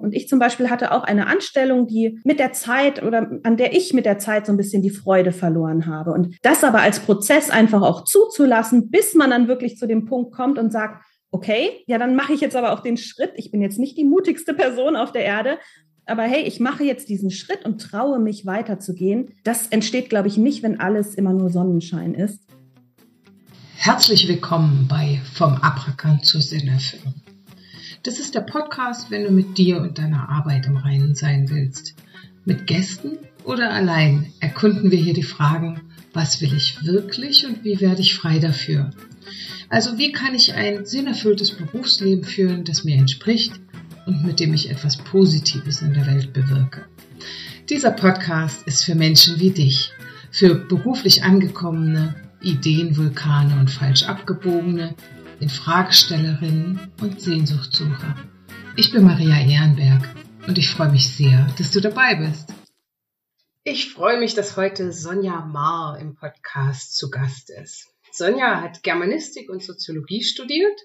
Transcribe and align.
Und 0.00 0.14
ich 0.14 0.28
zum 0.28 0.38
Beispiel 0.38 0.70
hatte 0.70 0.92
auch 0.92 1.04
eine 1.04 1.26
Anstellung, 1.26 1.86
die 1.86 2.18
mit 2.24 2.38
der 2.38 2.52
Zeit 2.52 3.02
oder 3.02 3.30
an 3.44 3.56
der 3.56 3.74
ich 3.74 3.92
mit 3.92 4.04
der 4.04 4.18
Zeit 4.18 4.46
so 4.46 4.52
ein 4.52 4.56
bisschen 4.56 4.82
die 4.82 4.90
Freude 4.90 5.32
verloren 5.32 5.86
habe. 5.86 6.12
Und 6.12 6.36
das 6.42 6.64
aber 6.64 6.80
als 6.80 7.00
Prozess 7.00 7.50
einfach 7.50 7.82
auch 7.82 8.04
zuzulassen, 8.04 8.90
bis 8.90 9.14
man 9.14 9.30
dann 9.30 9.48
wirklich 9.48 9.76
zu 9.76 9.86
dem 9.86 10.06
Punkt 10.06 10.32
kommt 10.32 10.58
und 10.58 10.72
sagt, 10.72 11.04
okay, 11.30 11.84
ja, 11.86 11.98
dann 11.98 12.16
mache 12.16 12.32
ich 12.32 12.40
jetzt 12.40 12.56
aber 12.56 12.72
auch 12.72 12.80
den 12.80 12.96
Schritt. 12.96 13.32
Ich 13.36 13.50
bin 13.50 13.62
jetzt 13.62 13.78
nicht 13.78 13.96
die 13.96 14.04
mutigste 14.04 14.54
Person 14.54 14.96
auf 14.96 15.12
der 15.12 15.24
Erde, 15.24 15.58
aber 16.04 16.22
hey, 16.22 16.42
ich 16.42 16.58
mache 16.58 16.84
jetzt 16.84 17.08
diesen 17.08 17.30
Schritt 17.30 17.64
und 17.64 17.80
traue 17.80 18.18
mich 18.18 18.44
weiterzugehen. 18.44 19.34
Das 19.44 19.68
entsteht, 19.68 20.10
glaube 20.10 20.28
ich, 20.28 20.36
nicht, 20.36 20.62
wenn 20.62 20.80
alles 20.80 21.14
immer 21.14 21.32
nur 21.32 21.50
Sonnenschein 21.50 22.14
ist. 22.14 22.40
Herzlich 23.76 24.28
willkommen 24.28 24.86
bei 24.88 25.20
Vom 25.32 25.54
Abrackern 25.54 26.22
zur 26.22 26.40
Sinnerfüllung. 26.40 27.21
Das 28.04 28.18
ist 28.18 28.34
der 28.34 28.40
Podcast, 28.40 29.12
wenn 29.12 29.22
du 29.22 29.30
mit 29.30 29.58
dir 29.58 29.80
und 29.80 29.96
deiner 29.98 30.28
Arbeit 30.28 30.66
im 30.66 30.76
Reinen 30.76 31.14
sein 31.14 31.48
willst. 31.48 31.94
Mit 32.44 32.66
Gästen 32.66 33.16
oder 33.44 33.70
allein 33.70 34.32
erkunden 34.40 34.90
wir 34.90 34.98
hier 34.98 35.14
die 35.14 35.22
Fragen, 35.22 35.82
was 36.12 36.40
will 36.40 36.52
ich 36.52 36.84
wirklich 36.84 37.46
und 37.46 37.62
wie 37.62 37.80
werde 37.80 38.00
ich 38.00 38.16
frei 38.16 38.40
dafür? 38.40 38.90
Also 39.68 39.98
wie 39.98 40.10
kann 40.10 40.34
ich 40.34 40.52
ein 40.52 40.84
sinnerfülltes 40.84 41.52
Berufsleben 41.52 42.24
führen, 42.24 42.64
das 42.64 42.82
mir 42.82 42.96
entspricht 42.96 43.52
und 44.04 44.24
mit 44.24 44.40
dem 44.40 44.52
ich 44.52 44.68
etwas 44.68 44.96
Positives 44.96 45.80
in 45.80 45.94
der 45.94 46.06
Welt 46.08 46.32
bewirke? 46.32 46.86
Dieser 47.70 47.92
Podcast 47.92 48.66
ist 48.66 48.82
für 48.82 48.96
Menschen 48.96 49.38
wie 49.38 49.50
dich, 49.50 49.92
für 50.32 50.56
beruflich 50.56 51.22
angekommene, 51.22 52.16
Ideenvulkane 52.40 53.60
und 53.60 53.70
falsch 53.70 54.02
abgebogene, 54.02 54.96
Infragestellerinnen 55.42 56.92
und 57.00 57.20
Sehnsuchtsucher. 57.20 58.14
Ich 58.76 58.92
bin 58.92 59.02
Maria 59.02 59.44
Ehrenberg 59.44 60.08
und 60.46 60.56
ich 60.56 60.70
freue 60.70 60.92
mich 60.92 61.12
sehr, 61.16 61.52
dass 61.58 61.72
du 61.72 61.80
dabei 61.80 62.14
bist. 62.14 62.54
Ich 63.64 63.92
freue 63.92 64.20
mich, 64.20 64.34
dass 64.34 64.56
heute 64.56 64.92
Sonja 64.92 65.40
Mahr 65.40 65.98
im 65.98 66.14
Podcast 66.14 66.96
zu 66.96 67.10
Gast 67.10 67.50
ist. 67.50 67.88
Sonja 68.12 68.60
hat 68.60 68.84
Germanistik 68.84 69.50
und 69.50 69.64
Soziologie 69.64 70.22
studiert, 70.22 70.80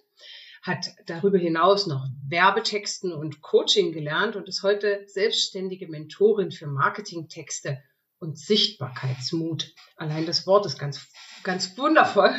hat 0.64 0.88
darüber 1.06 1.38
hinaus 1.38 1.86
noch 1.86 2.08
Werbetexten 2.28 3.14
und 3.14 3.42
Coaching 3.42 3.92
gelernt 3.92 4.36
und 4.36 4.50
ist 4.50 4.64
heute 4.64 5.04
selbstständige 5.06 5.88
Mentorin 5.88 6.50
für 6.50 6.66
Marketingtexte 6.66 7.84
und 8.18 8.40
Sichtbarkeitsmut. 8.40 9.76
Allein 9.98 10.26
das 10.26 10.48
Wort 10.48 10.66
ist 10.66 10.80
ganz, 10.80 11.06
ganz 11.44 11.78
wundervoll. 11.78 12.34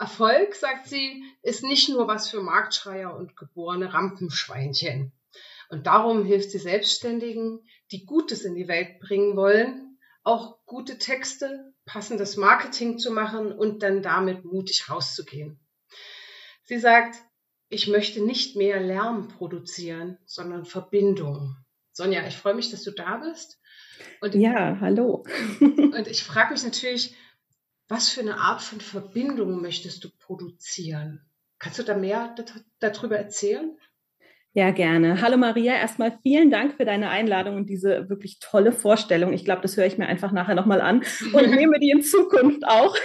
Erfolg, 0.00 0.54
sagt 0.54 0.88
sie, 0.88 1.22
ist 1.42 1.62
nicht 1.62 1.90
nur 1.90 2.08
was 2.08 2.30
für 2.30 2.40
Marktschreier 2.40 3.14
und 3.14 3.36
geborene 3.36 3.92
Rampenschweinchen. 3.92 5.12
Und 5.68 5.86
darum 5.86 6.24
hilft 6.24 6.50
sie 6.50 6.58
Selbstständigen, 6.58 7.60
die 7.92 8.06
Gutes 8.06 8.44
in 8.46 8.54
die 8.54 8.66
Welt 8.66 8.98
bringen 8.98 9.36
wollen, 9.36 9.98
auch 10.22 10.64
gute 10.64 10.96
Texte, 10.96 11.74
passendes 11.84 12.38
Marketing 12.38 12.98
zu 12.98 13.10
machen 13.10 13.52
und 13.52 13.82
dann 13.82 14.00
damit 14.00 14.44
mutig 14.44 14.88
rauszugehen. 14.88 15.60
Sie 16.62 16.78
sagt, 16.78 17.16
ich 17.68 17.86
möchte 17.86 18.24
nicht 18.24 18.56
mehr 18.56 18.80
Lärm 18.80 19.28
produzieren, 19.28 20.18
sondern 20.24 20.64
Verbindung. 20.64 21.56
Sonja, 21.92 22.26
ich 22.26 22.36
freue 22.36 22.54
mich, 22.54 22.70
dass 22.70 22.82
du 22.84 22.90
da 22.90 23.18
bist. 23.18 23.60
Und 24.22 24.34
ja, 24.34 24.78
hallo. 24.80 25.26
und 25.60 26.08
ich 26.08 26.22
frage 26.22 26.54
mich 26.54 26.64
natürlich, 26.64 27.14
was 27.90 28.08
für 28.08 28.20
eine 28.20 28.38
Art 28.38 28.62
von 28.62 28.80
Verbindung 28.80 29.60
möchtest 29.60 30.04
du 30.04 30.08
produzieren? 30.18 31.20
Kannst 31.58 31.78
du 31.80 31.82
da 31.82 31.96
mehr 31.96 32.34
darüber 32.78 33.18
erzählen? 33.18 33.76
Ja, 34.52 34.70
gerne. 34.70 35.20
Hallo 35.20 35.36
Maria, 35.36 35.74
erstmal 35.74 36.18
vielen 36.22 36.50
Dank 36.50 36.76
für 36.76 36.84
deine 36.84 37.10
Einladung 37.10 37.56
und 37.56 37.66
diese 37.68 38.08
wirklich 38.08 38.38
tolle 38.40 38.72
Vorstellung. 38.72 39.32
Ich 39.32 39.44
glaube, 39.44 39.62
das 39.62 39.76
höre 39.76 39.86
ich 39.86 39.98
mir 39.98 40.06
einfach 40.06 40.32
nachher 40.32 40.54
nochmal 40.54 40.80
an 40.80 41.02
und 41.32 41.50
nehme 41.50 41.78
die 41.78 41.90
in 41.90 42.02
Zukunft 42.02 42.66
auch. 42.66 42.96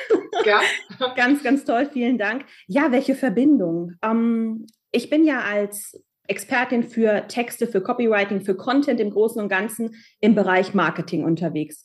Ja. 0.46 0.62
ganz, 1.16 1.44
ganz 1.44 1.66
toll, 1.66 1.90
vielen 1.92 2.18
Dank. 2.18 2.46
Ja, 2.68 2.92
welche 2.92 3.16
Verbindung? 3.16 3.94
Ähm, 4.04 4.66
ich 4.92 5.10
bin 5.10 5.24
ja 5.24 5.42
als 5.42 6.00
Expertin 6.28 6.84
für 6.84 7.28
Texte, 7.28 7.68
für 7.68 7.82
Copywriting, 7.82 8.42
für 8.42 8.56
Content 8.56 9.00
im 9.00 9.12
Großen 9.12 9.42
und 9.42 9.50
Ganzen 9.50 9.96
im 10.20 10.34
Bereich 10.36 10.74
Marketing 10.74 11.24
unterwegs. 11.24 11.84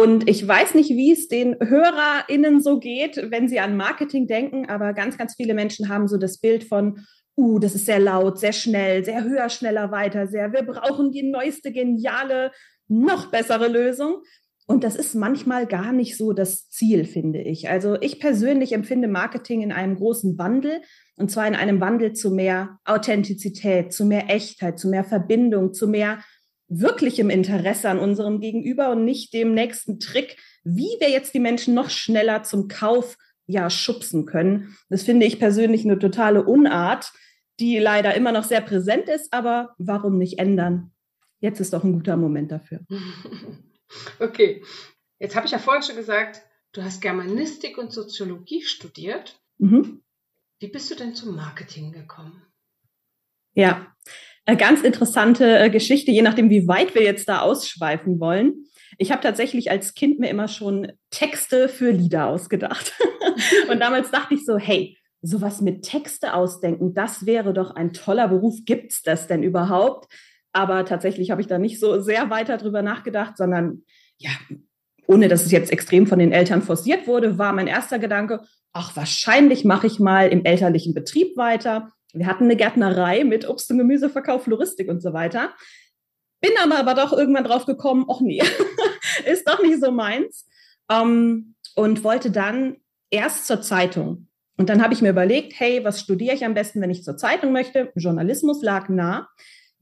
Und 0.00 0.30
ich 0.30 0.48
weiß 0.48 0.76
nicht, 0.76 0.88
wie 0.88 1.12
es 1.12 1.28
den 1.28 1.56
HörerInnen 1.60 2.62
so 2.62 2.80
geht, 2.80 3.18
wenn 3.30 3.48
sie 3.48 3.60
an 3.60 3.76
Marketing 3.76 4.26
denken, 4.26 4.66
aber 4.70 4.94
ganz, 4.94 5.18
ganz 5.18 5.34
viele 5.34 5.52
Menschen 5.52 5.90
haben 5.90 6.08
so 6.08 6.16
das 6.16 6.38
Bild 6.38 6.64
von, 6.64 7.00
uh, 7.36 7.58
das 7.58 7.74
ist 7.74 7.84
sehr 7.84 7.98
laut, 7.98 8.38
sehr 8.38 8.54
schnell, 8.54 9.04
sehr 9.04 9.24
höher, 9.24 9.50
schneller, 9.50 9.90
weiter, 9.90 10.26
sehr, 10.26 10.54
wir 10.54 10.62
brauchen 10.62 11.10
die 11.12 11.24
neueste, 11.24 11.70
geniale, 11.70 12.50
noch 12.88 13.30
bessere 13.30 13.68
Lösung. 13.68 14.22
Und 14.66 14.84
das 14.84 14.96
ist 14.96 15.14
manchmal 15.14 15.66
gar 15.66 15.92
nicht 15.92 16.16
so 16.16 16.32
das 16.32 16.70
Ziel, 16.70 17.04
finde 17.04 17.42
ich. 17.42 17.68
Also 17.68 18.00
ich 18.00 18.20
persönlich 18.20 18.72
empfinde 18.72 19.08
Marketing 19.08 19.60
in 19.60 19.72
einem 19.72 19.96
großen 19.96 20.38
Wandel, 20.38 20.80
und 21.16 21.30
zwar 21.30 21.46
in 21.46 21.54
einem 21.54 21.78
Wandel 21.80 22.14
zu 22.14 22.30
mehr 22.30 22.78
Authentizität, 22.86 23.92
zu 23.92 24.06
mehr 24.06 24.30
Echtheit, 24.30 24.78
zu 24.78 24.88
mehr 24.88 25.04
Verbindung, 25.04 25.74
zu 25.74 25.88
mehr 25.88 26.20
wirklichem 26.70 27.28
Interesse 27.28 27.90
an 27.90 27.98
unserem 27.98 28.40
Gegenüber 28.40 28.90
und 28.90 29.04
nicht 29.04 29.34
dem 29.34 29.52
nächsten 29.52 29.98
Trick, 29.98 30.38
wie 30.64 30.96
wir 31.00 31.10
jetzt 31.10 31.34
die 31.34 31.40
Menschen 31.40 31.74
noch 31.74 31.90
schneller 31.90 32.44
zum 32.44 32.68
Kauf 32.68 33.18
ja 33.46 33.68
schubsen 33.68 34.24
können. 34.24 34.76
Das 34.88 35.02
finde 35.02 35.26
ich 35.26 35.38
persönlich 35.38 35.84
eine 35.84 35.98
totale 35.98 36.44
Unart, 36.44 37.12
die 37.58 37.78
leider 37.78 38.14
immer 38.14 38.32
noch 38.32 38.44
sehr 38.44 38.60
präsent 38.60 39.08
ist, 39.08 39.32
aber 39.32 39.74
warum 39.78 40.16
nicht 40.16 40.38
ändern? 40.38 40.92
Jetzt 41.40 41.60
ist 41.60 41.72
doch 41.72 41.82
ein 41.84 41.92
guter 41.92 42.16
Moment 42.16 42.50
dafür. 42.50 42.80
Okay, 44.20 44.62
jetzt 45.18 45.34
habe 45.34 45.46
ich 45.46 45.52
ja 45.52 45.58
vorhin 45.58 45.82
schon 45.82 45.96
gesagt, 45.96 46.42
du 46.70 46.84
hast 46.84 47.00
Germanistik 47.00 47.76
und 47.76 47.92
Soziologie 47.92 48.62
studiert. 48.62 49.40
Mhm. 49.58 50.04
Wie 50.60 50.68
bist 50.68 50.92
du 50.92 50.94
denn 50.94 51.16
zum 51.16 51.34
Marketing 51.34 51.90
gekommen? 51.90 52.40
Ja, 53.52 53.96
ganz 54.46 54.82
interessante 54.82 55.58
äh, 55.58 55.70
Geschichte, 55.70 56.10
je 56.10 56.22
nachdem, 56.22 56.50
wie 56.50 56.66
weit 56.66 56.94
wir 56.94 57.02
jetzt 57.02 57.28
da 57.28 57.40
ausschweifen 57.40 58.20
wollen. 58.20 58.64
Ich 58.98 59.12
habe 59.12 59.22
tatsächlich 59.22 59.70
als 59.70 59.94
Kind 59.94 60.18
mir 60.18 60.28
immer 60.28 60.48
schon 60.48 60.92
Texte 61.10 61.68
für 61.68 61.90
Lieder 61.90 62.26
ausgedacht. 62.26 62.92
und 63.70 63.80
damals 63.80 64.10
dachte 64.10 64.34
ich 64.34 64.44
so, 64.44 64.58
hey, 64.58 64.96
sowas 65.22 65.60
mit 65.60 65.82
Texte 65.82 66.34
ausdenken, 66.34 66.94
das 66.94 67.26
wäre 67.26 67.52
doch 67.52 67.70
ein 67.74 67.92
toller 67.92 68.28
Beruf. 68.28 68.56
Gibt's 68.64 69.02
das 69.02 69.26
denn 69.26 69.42
überhaupt? 69.42 70.12
Aber 70.52 70.84
tatsächlich 70.84 71.30
habe 71.30 71.40
ich 71.40 71.46
da 71.46 71.58
nicht 71.58 71.78
so 71.78 72.00
sehr 72.00 72.30
weiter 72.30 72.56
drüber 72.56 72.82
nachgedacht, 72.82 73.36
sondern 73.36 73.84
ja, 74.18 74.30
ohne 75.06 75.28
dass 75.28 75.44
es 75.44 75.52
jetzt 75.52 75.72
extrem 75.72 76.06
von 76.06 76.18
den 76.18 76.32
Eltern 76.32 76.62
forciert 76.62 77.06
wurde, 77.06 77.38
war 77.38 77.52
mein 77.52 77.66
erster 77.66 77.98
Gedanke, 77.98 78.40
ach, 78.72 78.96
wahrscheinlich 78.96 79.64
mache 79.64 79.86
ich 79.86 79.98
mal 79.98 80.28
im 80.28 80.44
elterlichen 80.44 80.94
Betrieb 80.94 81.36
weiter 81.36 81.90
wir 82.14 82.26
hatten 82.26 82.44
eine 82.44 82.56
Gärtnerei 82.56 83.24
mit 83.24 83.48
Obst- 83.48 83.70
und 83.70 83.78
Gemüseverkauf, 83.78 84.44
Floristik 84.44 84.88
und 84.88 85.00
so 85.00 85.12
weiter. 85.12 85.54
Bin 86.40 86.52
aber, 86.62 86.78
aber 86.78 86.94
doch 86.94 87.12
irgendwann 87.12 87.44
drauf 87.44 87.66
gekommen, 87.66 88.06
ach 88.10 88.20
nee, 88.20 88.42
ist 89.26 89.48
doch 89.48 89.62
nicht 89.62 89.80
so 89.80 89.90
meins. 89.90 90.46
Ähm, 90.90 91.54
und 91.76 92.02
wollte 92.02 92.30
dann 92.30 92.76
erst 93.10 93.46
zur 93.46 93.62
Zeitung. 93.62 94.28
Und 94.56 94.68
dann 94.68 94.82
habe 94.82 94.92
ich 94.92 95.02
mir 95.02 95.10
überlegt, 95.10 95.58
hey, 95.58 95.84
was 95.84 96.00
studiere 96.00 96.34
ich 96.34 96.44
am 96.44 96.54
besten, 96.54 96.80
wenn 96.80 96.90
ich 96.90 97.02
zur 97.02 97.16
Zeitung 97.16 97.52
möchte? 97.52 97.92
Journalismus 97.94 98.62
lag 98.62 98.88
nah. 98.88 99.28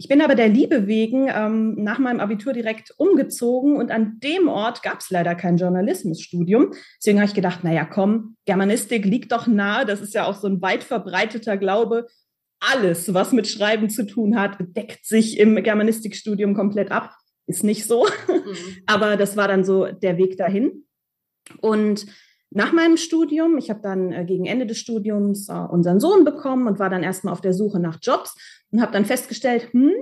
Ich 0.00 0.06
bin 0.06 0.20
aber 0.22 0.36
der 0.36 0.48
Liebe 0.48 0.86
wegen 0.86 1.28
ähm, 1.28 1.74
nach 1.74 1.98
meinem 1.98 2.20
Abitur 2.20 2.52
direkt 2.52 2.94
umgezogen 2.98 3.76
und 3.76 3.90
an 3.90 4.20
dem 4.20 4.46
Ort 4.46 4.84
gab 4.84 5.00
es 5.00 5.10
leider 5.10 5.34
kein 5.34 5.56
Journalismusstudium. 5.56 6.72
Deswegen 6.98 7.18
habe 7.18 7.28
ich 7.28 7.34
gedacht, 7.34 7.64
naja, 7.64 7.84
komm, 7.84 8.36
Germanistik 8.44 9.04
liegt 9.04 9.32
doch 9.32 9.48
nahe. 9.48 9.84
Das 9.84 10.00
ist 10.00 10.14
ja 10.14 10.24
auch 10.24 10.36
so 10.36 10.46
ein 10.46 10.62
weit 10.62 10.84
verbreiteter 10.84 11.56
Glaube. 11.56 12.06
Alles, 12.60 13.12
was 13.12 13.32
mit 13.32 13.48
Schreiben 13.48 13.90
zu 13.90 14.06
tun 14.06 14.38
hat, 14.38 14.58
deckt 14.60 15.04
sich 15.04 15.36
im 15.36 15.60
Germanistikstudium 15.60 16.54
komplett 16.54 16.92
ab. 16.92 17.16
Ist 17.48 17.64
nicht 17.64 17.84
so. 17.84 18.06
Mhm. 18.28 18.56
aber 18.86 19.16
das 19.16 19.36
war 19.36 19.48
dann 19.48 19.64
so 19.64 19.86
der 19.86 20.16
Weg 20.16 20.36
dahin. 20.36 20.84
Und 21.60 22.06
nach 22.50 22.72
meinem 22.72 22.96
Studium, 22.96 23.58
ich 23.58 23.70
habe 23.70 23.80
dann 23.82 24.12
äh, 24.12 24.24
gegen 24.24 24.46
Ende 24.46 24.66
des 24.66 24.78
Studiums 24.78 25.48
äh, 25.48 25.52
unseren 25.52 26.00
Sohn 26.00 26.24
bekommen 26.24 26.66
und 26.66 26.78
war 26.78 26.90
dann 26.90 27.02
erstmal 27.02 27.32
auf 27.32 27.40
der 27.40 27.52
Suche 27.52 27.78
nach 27.78 27.98
Jobs 28.00 28.34
und 28.70 28.80
habe 28.80 28.92
dann 28.92 29.04
festgestellt, 29.04 29.72
hm, 29.72 29.92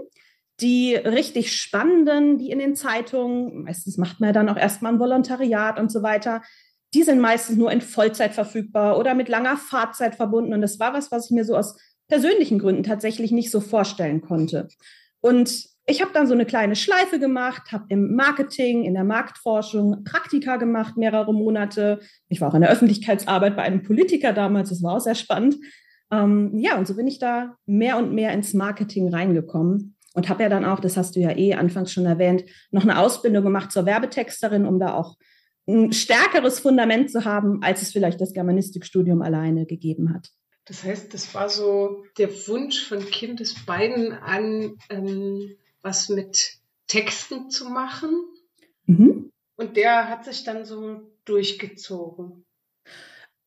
die 0.60 0.94
richtig 0.94 1.52
spannenden, 1.52 2.38
die 2.38 2.50
in 2.50 2.58
den 2.58 2.76
Zeitungen, 2.76 3.64
meistens 3.64 3.98
macht 3.98 4.20
man 4.20 4.28
ja 4.28 4.32
dann 4.32 4.48
auch 4.48 4.56
erstmal 4.56 4.92
ein 4.92 5.00
Volontariat 5.00 5.78
und 5.78 5.90
so 5.90 6.02
weiter, 6.02 6.42
die 6.94 7.02
sind 7.02 7.20
meistens 7.20 7.56
nur 7.56 7.70
in 7.72 7.80
Vollzeit 7.80 8.32
verfügbar 8.32 8.98
oder 8.98 9.14
mit 9.14 9.28
langer 9.28 9.56
Fahrzeit 9.56 10.14
verbunden. 10.14 10.54
Und 10.54 10.62
das 10.62 10.78
war 10.78 10.94
was, 10.94 11.10
was 11.10 11.26
ich 11.26 11.30
mir 11.32 11.44
so 11.44 11.56
aus 11.56 11.76
persönlichen 12.08 12.58
Gründen 12.58 12.84
tatsächlich 12.84 13.32
nicht 13.32 13.50
so 13.50 13.60
vorstellen 13.60 14.22
konnte. 14.22 14.68
Und 15.20 15.75
ich 15.88 16.02
habe 16.02 16.12
dann 16.12 16.26
so 16.26 16.34
eine 16.34 16.46
kleine 16.46 16.74
Schleife 16.74 17.20
gemacht, 17.20 17.70
habe 17.70 17.84
im 17.90 18.16
Marketing, 18.16 18.82
in 18.84 18.94
der 18.94 19.04
Marktforschung 19.04 20.02
Praktika 20.04 20.56
gemacht, 20.56 20.96
mehrere 20.96 21.32
Monate. 21.32 22.00
Ich 22.28 22.40
war 22.40 22.48
auch 22.48 22.54
in 22.54 22.62
der 22.62 22.70
Öffentlichkeitsarbeit 22.70 23.56
bei 23.56 23.62
einem 23.62 23.82
Politiker 23.82 24.32
damals, 24.32 24.70
das 24.70 24.82
war 24.82 24.96
auch 24.96 25.00
sehr 25.00 25.14
spannend. 25.14 25.56
Ähm, 26.10 26.52
ja, 26.58 26.76
und 26.76 26.86
so 26.86 26.96
bin 26.96 27.06
ich 27.06 27.18
da 27.18 27.56
mehr 27.66 27.98
und 27.98 28.12
mehr 28.12 28.32
ins 28.32 28.52
Marketing 28.52 29.12
reingekommen. 29.12 29.96
und 30.14 30.28
habe 30.30 30.42
ja 30.42 30.48
dann 30.48 30.64
auch, 30.64 30.80
das 30.80 30.96
hast 30.96 31.14
du 31.14 31.20
ja 31.20 31.36
eh 31.36 31.54
anfangs 31.54 31.92
schon 31.92 32.06
erwähnt, 32.06 32.44
noch 32.70 32.82
eine 32.82 32.98
Ausbildung 32.98 33.44
gemacht 33.44 33.70
zur 33.70 33.84
Werbetexterin, 33.84 34.64
um 34.64 34.80
da 34.80 34.94
auch 34.94 35.16
ein 35.68 35.92
stärkeres 35.92 36.58
Fundament 36.60 37.10
zu 37.10 37.24
haben, 37.24 37.62
als 37.62 37.82
es 37.82 37.92
vielleicht 37.92 38.20
das 38.20 38.32
Germanistikstudium 38.32 39.20
alleine 39.20 39.66
gegeben 39.66 40.14
hat. 40.14 40.30
Das 40.64 40.82
heißt, 40.82 41.12
das 41.12 41.34
war 41.34 41.48
so 41.48 42.04
der 42.18 42.28
Wunsch 42.48 42.88
von 42.88 43.00
Kindesbeinen 43.00 44.12
an, 44.12 44.76
ähm, 44.90 45.56
was 45.86 46.08
mit 46.08 46.58
Texten 46.88 47.48
zu 47.48 47.70
machen. 47.70 48.10
Mhm. 48.86 49.30
Und 49.56 49.76
der 49.76 50.08
hat 50.10 50.24
sich 50.24 50.44
dann 50.44 50.64
so 50.64 51.00
durchgezogen. 51.24 52.44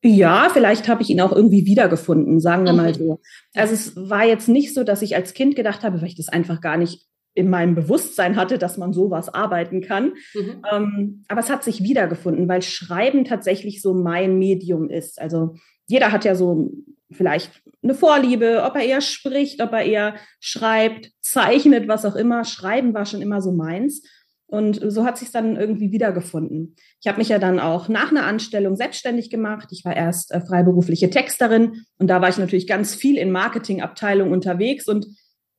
Ja, 0.01 0.49
vielleicht 0.51 0.87
habe 0.87 1.01
ich 1.01 1.09
ihn 1.09 1.19
auch 1.19 1.33
irgendwie 1.33 1.65
wiedergefunden, 1.65 2.39
sagen 2.39 2.63
wir 2.63 2.71
mal 2.71 2.91
mhm. 2.91 2.95
so. 2.95 3.21
Also 3.53 3.73
es 3.73 3.95
war 3.97 4.23
jetzt 4.23 4.47
nicht 4.47 4.73
so, 4.73 4.83
dass 4.85 5.01
ich 5.01 5.15
als 5.15 5.33
Kind 5.33 5.57
gedacht 5.57 5.83
habe, 5.83 5.99
weil 6.01 6.07
ich 6.07 6.15
das 6.15 6.29
einfach 6.29 6.61
gar 6.61 6.77
nicht 6.77 7.05
in 7.33 7.49
meinem 7.49 7.75
Bewusstsein 7.75 8.37
hatte, 8.37 8.57
dass 8.57 8.77
man 8.77 8.93
sowas 8.93 9.27
arbeiten 9.29 9.81
kann. 9.81 10.13
Mhm. 10.33 10.63
Ähm, 10.71 11.23
aber 11.27 11.41
es 11.41 11.49
hat 11.49 11.63
sich 11.63 11.83
wiedergefunden, 11.83 12.47
weil 12.47 12.61
Schreiben 12.61 13.25
tatsächlich 13.25 13.81
so 13.81 13.93
mein 13.93 14.39
Medium 14.39 14.89
ist. 14.89 15.21
Also 15.21 15.55
jeder 15.89 16.11
hat 16.11 16.23
ja 16.23 16.35
so 16.35 16.71
vielleicht 17.11 17.63
eine 17.81 17.95
Vorliebe, 17.95 18.63
ob 18.63 18.75
er 18.75 18.83
eher 18.83 19.01
spricht, 19.01 19.61
ob 19.61 19.73
er 19.73 19.83
eher 19.83 20.15
schreibt, 20.39 21.11
zeichnet, 21.21 21.87
was 21.87 22.05
auch 22.05 22.15
immer. 22.15 22.45
Schreiben 22.45 22.93
war 22.93 23.05
schon 23.05 23.21
immer 23.21 23.41
so 23.41 23.51
meins. 23.51 24.03
Und 24.45 24.79
so 24.83 25.05
hat 25.05 25.17
sich 25.17 25.31
dann 25.31 25.55
irgendwie 25.55 25.91
wiedergefunden. 25.91 26.75
Ich 27.01 27.07
habe 27.07 27.17
mich 27.17 27.29
ja 27.29 27.39
dann 27.39 27.59
auch 27.59 27.87
nach 27.87 28.11
einer 28.11 28.25
Anstellung 28.25 28.75
selbstständig 28.75 29.29
gemacht. 29.31 29.69
Ich 29.71 29.83
war 29.83 29.95
erst 29.95 30.31
äh, 30.31 30.41
freiberufliche 30.41 31.09
Texterin 31.09 31.85
und 31.97 32.07
da 32.07 32.21
war 32.21 32.29
ich 32.29 32.37
natürlich 32.37 32.67
ganz 32.67 32.95
viel 32.95 33.17
in 33.17 33.31
Marketingabteilung 33.31 34.31
unterwegs 34.31 34.87
und 34.87 35.07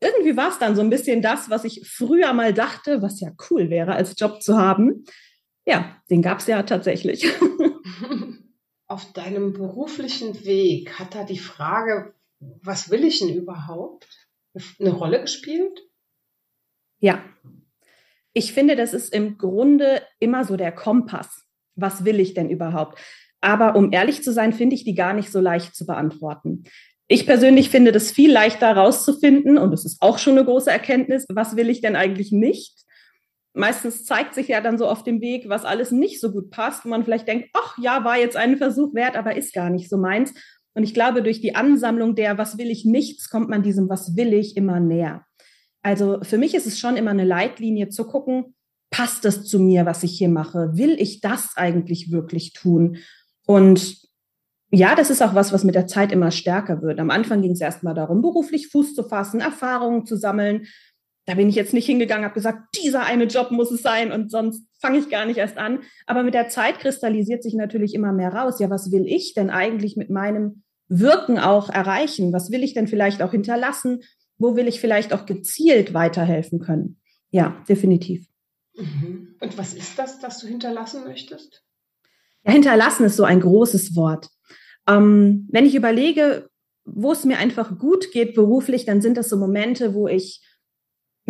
irgendwie 0.00 0.36
war 0.36 0.48
es 0.48 0.58
dann 0.58 0.74
so 0.74 0.82
ein 0.82 0.90
bisschen 0.90 1.22
das, 1.22 1.50
was 1.50 1.64
ich 1.64 1.88
früher 1.88 2.32
mal 2.32 2.52
dachte, 2.52 3.02
was 3.02 3.20
ja 3.20 3.30
cool 3.50 3.70
wäre, 3.70 3.94
als 3.94 4.14
Job 4.18 4.42
zu 4.42 4.58
haben. 4.58 5.04
Ja, 5.66 5.96
den 6.10 6.22
gab 6.22 6.38
es 6.38 6.46
ja 6.46 6.62
tatsächlich. 6.62 7.26
Auf 8.90 9.12
deinem 9.12 9.52
beruflichen 9.52 10.44
Weg 10.44 10.98
hat 10.98 11.14
da 11.14 11.22
die 11.22 11.38
Frage, 11.38 12.12
was 12.40 12.90
will 12.90 13.04
ich 13.04 13.20
denn 13.20 13.32
überhaupt, 13.32 14.08
eine 14.80 14.90
Rolle 14.90 15.20
gespielt? 15.20 15.78
Ja, 16.98 17.22
ich 18.32 18.52
finde, 18.52 18.74
das 18.74 18.92
ist 18.92 19.14
im 19.14 19.38
Grunde 19.38 20.02
immer 20.18 20.44
so 20.44 20.56
der 20.56 20.72
Kompass. 20.72 21.44
Was 21.76 22.04
will 22.04 22.18
ich 22.18 22.34
denn 22.34 22.50
überhaupt? 22.50 22.98
Aber 23.40 23.76
um 23.76 23.92
ehrlich 23.92 24.24
zu 24.24 24.32
sein, 24.32 24.52
finde 24.52 24.74
ich 24.74 24.82
die 24.82 24.96
gar 24.96 25.12
nicht 25.12 25.30
so 25.30 25.38
leicht 25.38 25.76
zu 25.76 25.86
beantworten. 25.86 26.64
Ich 27.06 27.26
persönlich 27.26 27.70
finde 27.70 27.92
das 27.92 28.10
viel 28.10 28.32
leichter 28.32 28.74
herauszufinden, 28.74 29.56
und 29.56 29.72
es 29.72 29.84
ist 29.84 30.02
auch 30.02 30.18
schon 30.18 30.36
eine 30.36 30.44
große 30.44 30.70
Erkenntnis, 30.70 31.26
was 31.28 31.54
will 31.54 31.70
ich 31.70 31.80
denn 31.80 31.94
eigentlich 31.94 32.32
nicht? 32.32 32.82
Meistens 33.52 34.04
zeigt 34.04 34.34
sich 34.34 34.48
ja 34.48 34.60
dann 34.60 34.78
so 34.78 34.86
auf 34.86 35.02
dem 35.02 35.20
Weg, 35.20 35.48
was 35.48 35.64
alles 35.64 35.90
nicht 35.90 36.20
so 36.20 36.30
gut 36.30 36.50
passt, 36.50 36.84
wo 36.84 36.88
man 36.88 37.04
vielleicht 37.04 37.26
denkt, 37.26 37.48
ach 37.52 37.76
ja, 37.78 38.04
war 38.04 38.16
jetzt 38.16 38.36
ein 38.36 38.58
Versuch 38.58 38.94
wert, 38.94 39.16
aber 39.16 39.36
ist 39.36 39.52
gar 39.52 39.70
nicht 39.70 39.88
so 39.88 39.96
meins. 39.96 40.32
Und 40.74 40.84
ich 40.84 40.94
glaube, 40.94 41.22
durch 41.22 41.40
die 41.40 41.56
Ansammlung 41.56 42.14
der 42.14 42.38
Was 42.38 42.58
will 42.58 42.70
ich 42.70 42.84
nichts 42.84 43.28
kommt 43.28 43.48
man 43.48 43.62
diesem 43.62 43.88
Was 43.88 44.16
will 44.16 44.32
ich 44.32 44.56
immer 44.56 44.78
näher. 44.78 45.24
Also 45.82 46.18
für 46.22 46.38
mich 46.38 46.54
ist 46.54 46.66
es 46.66 46.78
schon 46.78 46.96
immer 46.96 47.10
eine 47.10 47.24
Leitlinie 47.24 47.88
zu 47.88 48.04
gucken, 48.04 48.54
passt 48.90 49.24
das 49.24 49.44
zu 49.44 49.58
mir, 49.58 49.86
was 49.86 50.02
ich 50.02 50.16
hier 50.16 50.28
mache? 50.28 50.70
Will 50.74 51.00
ich 51.00 51.20
das 51.20 51.56
eigentlich 51.56 52.12
wirklich 52.12 52.52
tun? 52.52 52.98
Und 53.46 53.96
ja, 54.72 54.94
das 54.94 55.10
ist 55.10 55.22
auch 55.22 55.34
was, 55.34 55.52
was 55.52 55.64
mit 55.64 55.74
der 55.74 55.88
Zeit 55.88 56.12
immer 56.12 56.30
stärker 56.30 56.82
wird. 56.82 57.00
Am 57.00 57.10
Anfang 57.10 57.42
ging 57.42 57.52
es 57.52 57.60
erstmal 57.60 57.94
darum, 57.94 58.22
beruflich 58.22 58.68
Fuß 58.68 58.94
zu 58.94 59.02
fassen, 59.02 59.40
Erfahrungen 59.40 60.06
zu 60.06 60.16
sammeln. 60.16 60.66
Da 61.26 61.34
bin 61.34 61.48
ich 61.48 61.54
jetzt 61.54 61.74
nicht 61.74 61.86
hingegangen, 61.86 62.24
habe 62.24 62.34
gesagt, 62.34 62.76
dieser 62.82 63.04
eine 63.04 63.24
Job 63.24 63.50
muss 63.50 63.70
es 63.70 63.82
sein 63.82 64.10
und 64.10 64.30
sonst 64.30 64.64
fange 64.80 64.98
ich 64.98 65.10
gar 65.10 65.26
nicht 65.26 65.36
erst 65.36 65.58
an. 65.58 65.80
Aber 66.06 66.22
mit 66.22 66.34
der 66.34 66.48
Zeit 66.48 66.80
kristallisiert 66.80 67.42
sich 67.42 67.54
natürlich 67.54 67.94
immer 67.94 68.12
mehr 68.12 68.32
raus. 68.32 68.58
Ja, 68.58 68.70
was 68.70 68.90
will 68.90 69.06
ich 69.06 69.34
denn 69.34 69.50
eigentlich 69.50 69.96
mit 69.96 70.10
meinem 70.10 70.62
Wirken 70.88 71.38
auch 71.38 71.68
erreichen? 71.68 72.32
Was 72.32 72.50
will 72.50 72.64
ich 72.64 72.74
denn 72.74 72.88
vielleicht 72.88 73.22
auch 73.22 73.30
hinterlassen? 73.30 74.00
Wo 74.38 74.56
will 74.56 74.66
ich 74.66 74.80
vielleicht 74.80 75.12
auch 75.12 75.26
gezielt 75.26 75.94
weiterhelfen 75.94 76.58
können? 76.58 77.00
Ja, 77.30 77.62
definitiv. 77.68 78.26
Mhm. 78.74 79.36
Und 79.40 79.58
was 79.58 79.74
ist 79.74 79.98
das, 79.98 80.18
das 80.18 80.40
du 80.40 80.46
hinterlassen 80.46 81.04
möchtest? 81.04 81.62
Ja, 82.44 82.52
hinterlassen 82.52 83.04
ist 83.04 83.16
so 83.16 83.24
ein 83.24 83.40
großes 83.40 83.94
Wort. 83.94 84.28
Ähm, 84.88 85.46
wenn 85.50 85.66
ich 85.66 85.74
überlege, 85.74 86.48
wo 86.84 87.12
es 87.12 87.24
mir 87.24 87.38
einfach 87.38 87.78
gut 87.78 88.10
geht 88.12 88.34
beruflich, 88.34 88.84
dann 88.84 89.00
sind 89.00 89.16
das 89.16 89.28
so 89.28 89.36
Momente, 89.36 89.94
wo 89.94 90.08
ich 90.08 90.42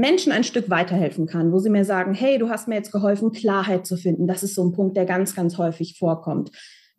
Menschen 0.01 0.33
ein 0.33 0.45
Stück 0.45 0.71
weiterhelfen 0.71 1.27
kann, 1.27 1.53
wo 1.53 1.59
sie 1.59 1.71
mir 1.71 1.85
sagen, 1.85 2.15
hey, 2.15 2.39
du 2.39 2.49
hast 2.49 2.69
mir 2.69 2.75
jetzt 2.75 2.93
geholfen, 2.93 3.33
Klarheit 3.33 3.87
zu 3.87 3.97
finden. 3.97 4.27
Das 4.27 4.43
ist 4.43 4.55
so 4.55 4.65
ein 4.65 4.73
Punkt, 4.73 4.97
der 4.97 5.05
ganz, 5.05 5.35
ganz 5.35 5.59
häufig 5.59 5.99
vorkommt 5.99 6.51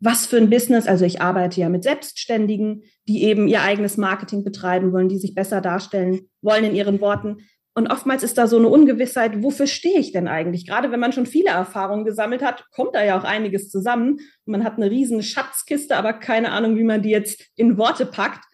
was 0.04 0.26
für 0.26 0.36
ein 0.36 0.50
Business, 0.50 0.88
also 0.88 1.04
ich 1.04 1.22
arbeite 1.22 1.60
ja 1.60 1.68
mit 1.68 1.84
Selbstständigen, 1.84 2.82
die 3.06 3.22
eben 3.22 3.46
ihr 3.46 3.62
eigenes 3.62 3.96
Marketing 3.96 4.42
betreiben 4.42 4.92
wollen, 4.92 5.08
die 5.08 5.18
sich 5.18 5.32
besser 5.32 5.60
darstellen 5.60 6.22
wollen 6.42 6.64
in 6.64 6.74
ihren 6.74 7.00
Worten. 7.00 7.36
Und 7.74 7.88
oftmals 7.88 8.24
ist 8.24 8.36
da 8.36 8.48
so 8.48 8.58
eine 8.58 8.66
Ungewissheit, 8.66 9.44
wofür 9.44 9.68
stehe 9.68 10.00
ich 10.00 10.10
denn 10.10 10.26
eigentlich? 10.26 10.66
Gerade 10.66 10.90
wenn 10.90 10.98
man 10.98 11.12
schon 11.12 11.24
viele 11.24 11.50
Erfahrungen 11.50 12.04
gesammelt 12.04 12.42
hat, 12.42 12.66
kommt 12.72 12.96
da 12.96 13.04
ja 13.04 13.18
auch 13.18 13.24
einiges 13.24 13.70
zusammen. 13.70 14.18
man 14.44 14.64
hat 14.64 14.76
eine 14.76 14.90
riesen 14.90 15.22
Schatzkiste, 15.22 15.96
aber 15.96 16.14
keine 16.14 16.50
Ahnung, 16.50 16.76
wie 16.76 16.84
man 16.84 17.00
die 17.00 17.10
jetzt 17.10 17.40
in 17.54 17.78
Worte 17.78 18.04
packt. 18.04 18.44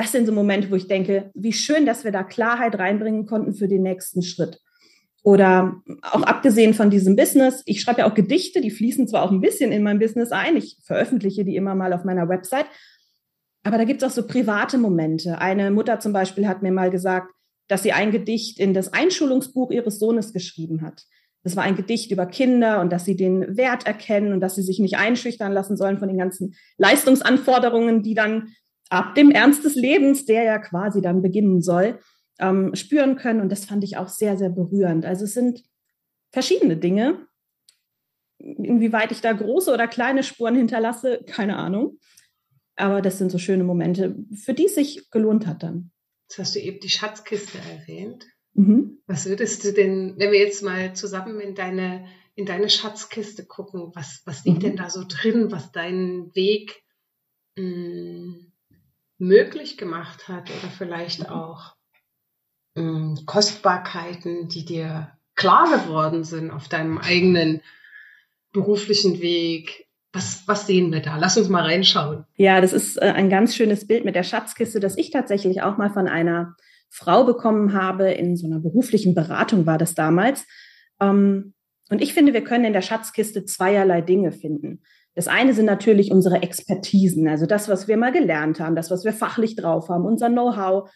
Das 0.00 0.12
sind 0.12 0.24
so 0.24 0.32
Momente, 0.32 0.70
wo 0.70 0.76
ich 0.76 0.88
denke, 0.88 1.30
wie 1.34 1.52
schön, 1.52 1.84
dass 1.84 2.04
wir 2.04 2.10
da 2.10 2.22
Klarheit 2.22 2.78
reinbringen 2.78 3.26
konnten 3.26 3.52
für 3.52 3.68
den 3.68 3.82
nächsten 3.82 4.22
Schritt. 4.22 4.58
Oder 5.22 5.82
auch 6.00 6.22
abgesehen 6.22 6.72
von 6.72 6.88
diesem 6.88 7.16
Business, 7.16 7.62
ich 7.66 7.82
schreibe 7.82 8.00
ja 8.00 8.10
auch 8.10 8.14
Gedichte, 8.14 8.62
die 8.62 8.70
fließen 8.70 9.08
zwar 9.08 9.22
auch 9.22 9.30
ein 9.30 9.42
bisschen 9.42 9.72
in 9.72 9.82
mein 9.82 9.98
Business 9.98 10.32
ein, 10.32 10.56
ich 10.56 10.78
veröffentliche 10.84 11.44
die 11.44 11.54
immer 11.54 11.74
mal 11.74 11.92
auf 11.92 12.04
meiner 12.04 12.30
Website, 12.30 12.64
aber 13.62 13.76
da 13.76 13.84
gibt 13.84 14.02
es 14.02 14.08
auch 14.08 14.14
so 14.14 14.26
private 14.26 14.78
Momente. 14.78 15.36
Eine 15.38 15.70
Mutter 15.70 16.00
zum 16.00 16.14
Beispiel 16.14 16.48
hat 16.48 16.62
mir 16.62 16.72
mal 16.72 16.90
gesagt, 16.90 17.34
dass 17.68 17.82
sie 17.82 17.92
ein 17.92 18.10
Gedicht 18.10 18.58
in 18.58 18.72
das 18.72 18.94
Einschulungsbuch 18.94 19.70
ihres 19.70 19.98
Sohnes 19.98 20.32
geschrieben 20.32 20.80
hat. 20.80 21.04
Das 21.42 21.56
war 21.56 21.64
ein 21.64 21.76
Gedicht 21.76 22.10
über 22.10 22.24
Kinder 22.24 22.80
und 22.80 22.90
dass 22.90 23.04
sie 23.04 23.16
den 23.16 23.58
Wert 23.58 23.86
erkennen 23.86 24.32
und 24.32 24.40
dass 24.40 24.54
sie 24.54 24.62
sich 24.62 24.78
nicht 24.78 24.96
einschüchtern 24.96 25.52
lassen 25.52 25.76
sollen 25.76 25.98
von 25.98 26.08
den 26.08 26.18
ganzen 26.18 26.54
Leistungsanforderungen, 26.78 28.02
die 28.02 28.14
dann 28.14 28.48
ab 28.90 29.14
dem 29.14 29.30
Ernst 29.30 29.64
des 29.64 29.76
Lebens, 29.76 30.26
der 30.26 30.42
ja 30.42 30.58
quasi 30.58 31.00
dann 31.00 31.22
beginnen 31.22 31.62
soll, 31.62 31.98
ähm, 32.38 32.74
spüren 32.74 33.16
können. 33.16 33.40
Und 33.40 33.50
das 33.50 33.64
fand 33.64 33.84
ich 33.84 33.96
auch 33.96 34.08
sehr, 34.08 34.36
sehr 34.36 34.50
berührend. 34.50 35.06
Also 35.06 35.24
es 35.24 35.32
sind 35.32 35.62
verschiedene 36.32 36.76
Dinge. 36.76 37.26
Inwieweit 38.38 39.12
ich 39.12 39.20
da 39.20 39.32
große 39.32 39.72
oder 39.72 39.86
kleine 39.86 40.22
Spuren 40.22 40.56
hinterlasse, 40.56 41.22
keine 41.26 41.56
Ahnung. 41.56 41.98
Aber 42.76 43.02
das 43.02 43.18
sind 43.18 43.30
so 43.30 43.38
schöne 43.38 43.64
Momente, 43.64 44.16
für 44.34 44.54
die 44.54 44.66
es 44.66 44.74
sich 44.74 45.10
gelohnt 45.10 45.46
hat 45.46 45.62
dann. 45.62 45.92
Jetzt 46.28 46.38
hast 46.38 46.54
du 46.54 46.60
eben 46.60 46.80
die 46.80 46.88
Schatzkiste 46.88 47.58
erwähnt. 47.58 48.26
Mhm. 48.54 49.02
Was 49.06 49.26
würdest 49.26 49.64
du 49.64 49.72
denn, 49.72 50.14
wenn 50.16 50.32
wir 50.32 50.38
jetzt 50.38 50.62
mal 50.62 50.94
zusammen 50.94 51.40
in 51.40 51.54
deine, 51.54 52.06
in 52.34 52.46
deine 52.46 52.70
Schatzkiste 52.70 53.44
gucken, 53.44 53.92
was, 53.94 54.22
was 54.24 54.44
liegt 54.44 54.58
mhm. 54.58 54.62
denn 54.62 54.76
da 54.76 54.88
so 54.90 55.04
drin, 55.06 55.52
was 55.52 55.70
deinen 55.72 56.34
Weg 56.34 56.82
mh, 57.56 57.64
hm, 57.64 58.49
möglich 59.20 59.76
gemacht 59.76 60.28
hat 60.28 60.50
oder 60.50 60.70
vielleicht 60.76 61.20
mhm. 61.20 61.26
auch 61.26 61.76
ähm, 62.76 63.18
Kostbarkeiten, 63.26 64.48
die 64.48 64.64
dir 64.64 65.12
klar 65.36 65.70
geworden 65.70 66.24
sind 66.24 66.50
auf 66.50 66.68
deinem 66.68 66.98
eigenen 66.98 67.60
beruflichen 68.52 69.20
Weg? 69.20 69.86
Was, 70.12 70.42
was 70.46 70.66
sehen 70.66 70.92
wir 70.92 71.00
da? 71.00 71.18
Lass 71.18 71.38
uns 71.38 71.48
mal 71.48 71.62
reinschauen. 71.62 72.24
Ja, 72.34 72.60
das 72.60 72.72
ist 72.72 72.96
äh, 72.96 73.12
ein 73.12 73.30
ganz 73.30 73.54
schönes 73.54 73.86
Bild 73.86 74.04
mit 74.04 74.16
der 74.16 74.24
Schatzkiste, 74.24 74.80
das 74.80 74.96
ich 74.98 75.10
tatsächlich 75.10 75.62
auch 75.62 75.76
mal 75.76 75.90
von 75.90 76.08
einer 76.08 76.56
Frau 76.88 77.22
bekommen 77.24 77.74
habe. 77.74 78.10
In 78.10 78.36
so 78.36 78.46
einer 78.46 78.58
beruflichen 78.58 79.14
Beratung 79.14 79.66
war 79.66 79.78
das 79.78 79.94
damals. 79.94 80.46
Ähm, 81.00 81.54
und 81.90 82.02
ich 82.02 82.12
finde, 82.12 82.32
wir 82.32 82.42
können 82.42 82.64
in 82.64 82.72
der 82.72 82.82
Schatzkiste 82.82 83.44
zweierlei 83.44 84.00
Dinge 84.00 84.32
finden. 84.32 84.82
Das 85.14 85.28
eine 85.28 85.54
sind 85.54 85.66
natürlich 85.66 86.12
unsere 86.12 86.42
Expertisen, 86.42 87.28
also 87.28 87.46
das, 87.46 87.68
was 87.68 87.88
wir 87.88 87.96
mal 87.96 88.12
gelernt 88.12 88.60
haben, 88.60 88.76
das, 88.76 88.90
was 88.90 89.04
wir 89.04 89.12
fachlich 89.12 89.56
drauf 89.56 89.88
haben, 89.88 90.04
unser 90.04 90.28
Know-how, 90.28 90.88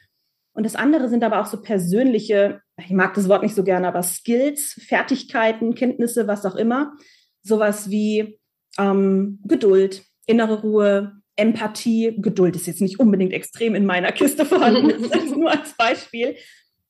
und 0.55 0.65
das 0.65 0.77
andere 0.77 1.09
sind 1.09 1.25
aber 1.25 1.41
auch 1.41 1.47
so 1.47 1.61
persönliche, 1.61 2.61
ich 2.79 2.91
mag 2.91 3.15
das 3.15 3.29
Wort 3.29 3.43
nicht 3.43 3.57
so 3.57 3.65
gerne, 3.65 3.89
aber 3.89 4.03
Skills, 4.03 4.81
Fertigkeiten, 4.87 5.75
Kenntnisse, 5.75 6.29
was 6.29 6.47
auch 6.47 6.55
immer. 6.55 6.93
Sowas 7.43 7.91
wie 7.91 8.39
ähm, 8.79 9.41
Geduld, 9.45 10.05
innere 10.27 10.63
Ruhe, 10.63 11.13
Empathie. 11.37 12.17
Geduld 12.19 12.55
ist 12.55 12.69
jetzt 12.69 12.81
nicht 12.81 13.01
unbedingt 13.01 13.33
extrem 13.33 13.75
in 13.75 13.85
meiner 13.85 14.13
Kiste 14.13 14.47
vorhanden, 14.47 15.03
das 15.11 15.25
ist 15.25 15.37
nur 15.37 15.51
als 15.51 15.77
Beispiel. 15.77 16.37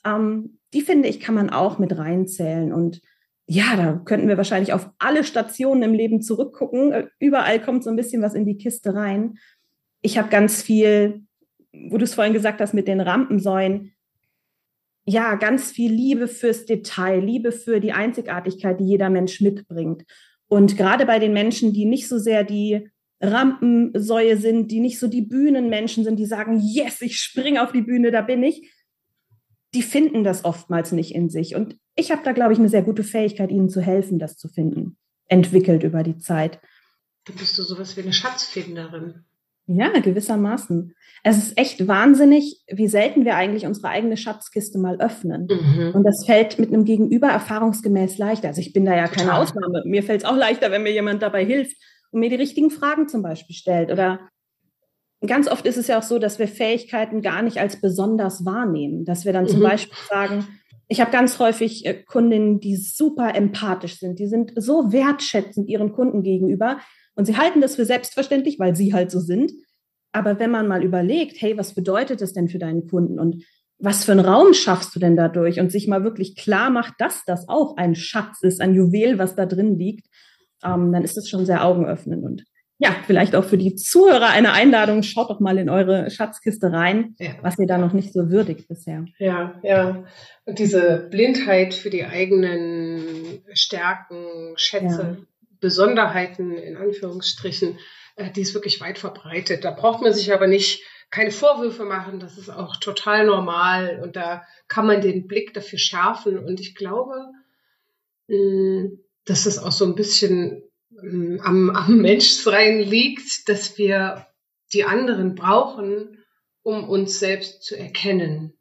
Ähm, 0.04 0.58
die 0.74 0.82
finde 0.82 1.08
ich, 1.08 1.18
kann 1.18 1.34
man 1.34 1.48
auch 1.48 1.78
mit 1.78 1.96
reinzählen. 1.96 2.70
Und 2.70 3.00
ja, 3.46 3.76
da 3.76 4.00
könnten 4.04 4.28
wir 4.28 4.36
wahrscheinlich 4.36 4.72
auf 4.72 4.88
alle 4.98 5.24
Stationen 5.24 5.82
im 5.82 5.92
Leben 5.92 6.22
zurückgucken. 6.22 7.08
Überall 7.18 7.60
kommt 7.60 7.84
so 7.84 7.90
ein 7.90 7.96
bisschen 7.96 8.22
was 8.22 8.34
in 8.34 8.46
die 8.46 8.56
Kiste 8.56 8.94
rein. 8.94 9.38
Ich 10.00 10.18
habe 10.18 10.28
ganz 10.28 10.62
viel 10.62 11.24
wo 11.74 11.98
du 11.98 12.04
es 12.04 12.14
vorhin 12.14 12.32
gesagt 12.32 12.60
hast 12.60 12.74
mit 12.74 12.88
den 12.88 13.00
Rampensäulen, 13.00 13.92
ja, 15.06 15.34
ganz 15.34 15.70
viel 15.70 15.92
Liebe 15.92 16.28
fürs 16.28 16.64
Detail, 16.64 17.20
Liebe 17.20 17.52
für 17.52 17.80
die 17.80 17.92
Einzigartigkeit, 17.92 18.80
die 18.80 18.86
jeder 18.86 19.10
Mensch 19.10 19.40
mitbringt. 19.40 20.04
Und 20.48 20.78
gerade 20.78 21.04
bei 21.04 21.18
den 21.18 21.34
Menschen, 21.34 21.74
die 21.74 21.84
nicht 21.84 22.08
so 22.08 22.18
sehr 22.18 22.42
die 22.42 22.88
Rampensäue 23.20 24.38
sind, 24.38 24.70
die 24.70 24.80
nicht 24.80 24.98
so 24.98 25.06
die 25.06 25.22
Bühnenmenschen 25.22 26.04
sind, 26.04 26.18
die 26.18 26.26
sagen, 26.26 26.58
yes, 26.62 27.02
ich 27.02 27.18
springe 27.18 27.62
auf 27.62 27.72
die 27.72 27.82
Bühne, 27.82 28.12
da 28.12 28.22
bin 28.22 28.42
ich, 28.42 28.72
die 29.74 29.82
finden 29.82 30.24
das 30.24 30.44
oftmals 30.44 30.92
nicht 30.92 31.14
in 31.14 31.28
sich. 31.28 31.54
Und 31.54 31.76
ich 31.96 32.10
habe 32.10 32.22
da, 32.24 32.32
glaube 32.32 32.52
ich, 32.52 32.58
eine 32.58 32.68
sehr 32.68 32.82
gute 32.82 33.04
Fähigkeit, 33.04 33.50
ihnen 33.50 33.68
zu 33.68 33.80
helfen, 33.80 34.18
das 34.18 34.36
zu 34.36 34.48
finden, 34.48 34.96
entwickelt 35.28 35.82
über 35.82 36.02
die 36.02 36.18
Zeit. 36.18 36.60
Da 37.24 37.32
bist 37.38 37.56
du 37.58 37.62
sowas 37.62 37.96
wie 37.96 38.02
eine 38.02 38.12
Schatzfinderin. 38.12 39.24
Ja, 39.66 39.88
gewissermaßen. 39.98 40.94
Es 41.22 41.38
ist 41.38 41.58
echt 41.58 41.88
wahnsinnig, 41.88 42.62
wie 42.70 42.86
selten 42.86 43.24
wir 43.24 43.36
eigentlich 43.36 43.64
unsere 43.64 43.88
eigene 43.88 44.18
Schatzkiste 44.18 44.78
mal 44.78 45.00
öffnen. 45.00 45.48
Mhm. 45.48 45.92
Und 45.94 46.04
das 46.04 46.26
fällt 46.26 46.58
mit 46.58 46.68
einem 46.68 46.84
Gegenüber 46.84 47.28
erfahrungsgemäß 47.28 48.18
leichter. 48.18 48.48
Also 48.48 48.60
ich 48.60 48.74
bin 48.74 48.84
da 48.84 48.94
ja 48.94 49.08
Total. 49.08 49.24
keine 49.24 49.38
Ausnahme. 49.38 49.82
Mir 49.86 50.02
fällt 50.02 50.20
es 50.20 50.26
auch 50.26 50.36
leichter, 50.36 50.70
wenn 50.70 50.82
mir 50.82 50.92
jemand 50.92 51.22
dabei 51.22 51.46
hilft 51.46 51.78
und 52.10 52.20
mir 52.20 52.28
die 52.28 52.36
richtigen 52.36 52.70
Fragen 52.70 53.08
zum 53.08 53.22
Beispiel 53.22 53.56
stellt. 53.56 53.90
Oder 53.90 54.28
ganz 55.26 55.48
oft 55.48 55.64
ist 55.64 55.78
es 55.78 55.86
ja 55.86 55.98
auch 55.98 56.02
so, 56.02 56.18
dass 56.18 56.38
wir 56.38 56.48
Fähigkeiten 56.48 57.22
gar 57.22 57.40
nicht 57.40 57.56
als 57.56 57.80
besonders 57.80 58.44
wahrnehmen. 58.44 59.06
Dass 59.06 59.24
wir 59.24 59.32
dann 59.32 59.48
zum 59.48 59.60
mhm. 59.60 59.64
Beispiel 59.64 59.96
sagen, 60.10 60.46
ich 60.88 61.00
habe 61.00 61.10
ganz 61.10 61.38
häufig 61.38 61.86
äh, 61.86 61.94
Kundinnen, 61.94 62.60
die 62.60 62.76
super 62.76 63.34
empathisch 63.34 63.98
sind. 63.98 64.18
Die 64.18 64.26
sind 64.26 64.52
so 64.56 64.92
wertschätzend 64.92 65.68
ihren 65.68 65.92
Kunden 65.92 66.22
gegenüber. 66.22 66.78
Und 67.14 67.26
sie 67.26 67.36
halten 67.36 67.60
das 67.60 67.76
für 67.76 67.84
selbstverständlich, 67.84 68.58
weil 68.58 68.76
sie 68.76 68.92
halt 68.92 69.10
so 69.10 69.20
sind. 69.20 69.52
Aber 70.12 70.38
wenn 70.38 70.50
man 70.50 70.68
mal 70.68 70.84
überlegt, 70.84 71.40
hey, 71.40 71.56
was 71.56 71.74
bedeutet 71.74 72.20
das 72.20 72.32
denn 72.32 72.48
für 72.48 72.58
deinen 72.58 72.86
Kunden 72.86 73.18
und 73.18 73.44
was 73.78 74.04
für 74.04 74.12
einen 74.12 74.24
Raum 74.24 74.54
schaffst 74.54 74.94
du 74.94 75.00
denn 75.00 75.16
dadurch 75.16 75.58
und 75.58 75.72
sich 75.72 75.88
mal 75.88 76.04
wirklich 76.04 76.36
klar 76.36 76.70
macht, 76.70 76.94
dass 76.98 77.24
das 77.24 77.48
auch 77.48 77.76
ein 77.76 77.94
Schatz 77.94 78.42
ist, 78.42 78.60
ein 78.60 78.74
Juwel, 78.74 79.18
was 79.18 79.34
da 79.34 79.46
drin 79.46 79.78
liegt, 79.78 80.06
ähm, 80.62 80.92
dann 80.92 81.02
ist 81.02 81.18
es 81.18 81.28
schon 81.28 81.44
sehr 81.44 81.64
augenöffnend 81.64 82.24
und 82.24 82.44
ja, 82.78 82.96
vielleicht 83.06 83.36
auch 83.36 83.44
für 83.44 83.58
die 83.58 83.76
Zuhörer 83.76 84.28
eine 84.30 84.52
Einladung, 84.52 85.02
schaut 85.02 85.30
doch 85.30 85.40
mal 85.40 85.58
in 85.58 85.70
eure 85.70 86.10
Schatzkiste 86.10 86.72
rein, 86.72 87.14
ja. 87.18 87.32
was 87.40 87.58
ihr 87.58 87.66
da 87.66 87.78
noch 87.78 87.92
nicht 87.92 88.12
so 88.12 88.30
würdigt 88.30 88.68
bisher. 88.68 89.04
Ja, 89.18 89.60
ja. 89.62 90.04
Und 90.44 90.58
diese 90.58 91.06
Blindheit 91.10 91.74
für 91.74 91.90
die 91.90 92.04
eigenen 92.04 93.42
Stärken, 93.52 94.54
Schätze, 94.56 95.16
ja. 95.18 95.26
Besonderheiten 95.60 96.52
in 96.52 96.76
Anführungsstrichen, 96.76 97.78
äh, 98.16 98.30
die 98.32 98.42
ist 98.42 98.54
wirklich 98.54 98.80
weit 98.80 98.98
verbreitet. 98.98 99.64
Da 99.64 99.70
braucht 99.70 100.02
man 100.02 100.12
sich 100.12 100.32
aber 100.32 100.48
nicht 100.48 100.82
keine 101.10 101.30
Vorwürfe 101.30 101.84
machen. 101.84 102.18
Das 102.18 102.36
ist 102.38 102.50
auch 102.50 102.76
total 102.76 103.24
normal 103.24 104.00
und 104.02 104.16
da 104.16 104.42
kann 104.66 104.86
man 104.86 105.00
den 105.00 105.28
Blick 105.28 105.54
dafür 105.54 105.78
schärfen. 105.78 106.38
Und 106.38 106.60
ich 106.60 106.74
glaube, 106.74 107.14
mh, 108.26 108.90
dass 109.24 109.46
es 109.46 109.58
auch 109.58 109.72
so 109.72 109.84
ein 109.84 109.94
bisschen 109.94 110.62
am, 111.42 111.70
am 111.70 111.96
Menschsein 112.02 112.80
liegt, 112.80 113.48
dass 113.48 113.78
wir 113.78 114.26
die 114.72 114.84
anderen 114.84 115.34
brauchen, 115.34 116.18
um 116.62 116.88
uns 116.88 117.18
selbst 117.18 117.62
zu 117.62 117.76
erkennen. 117.76 118.58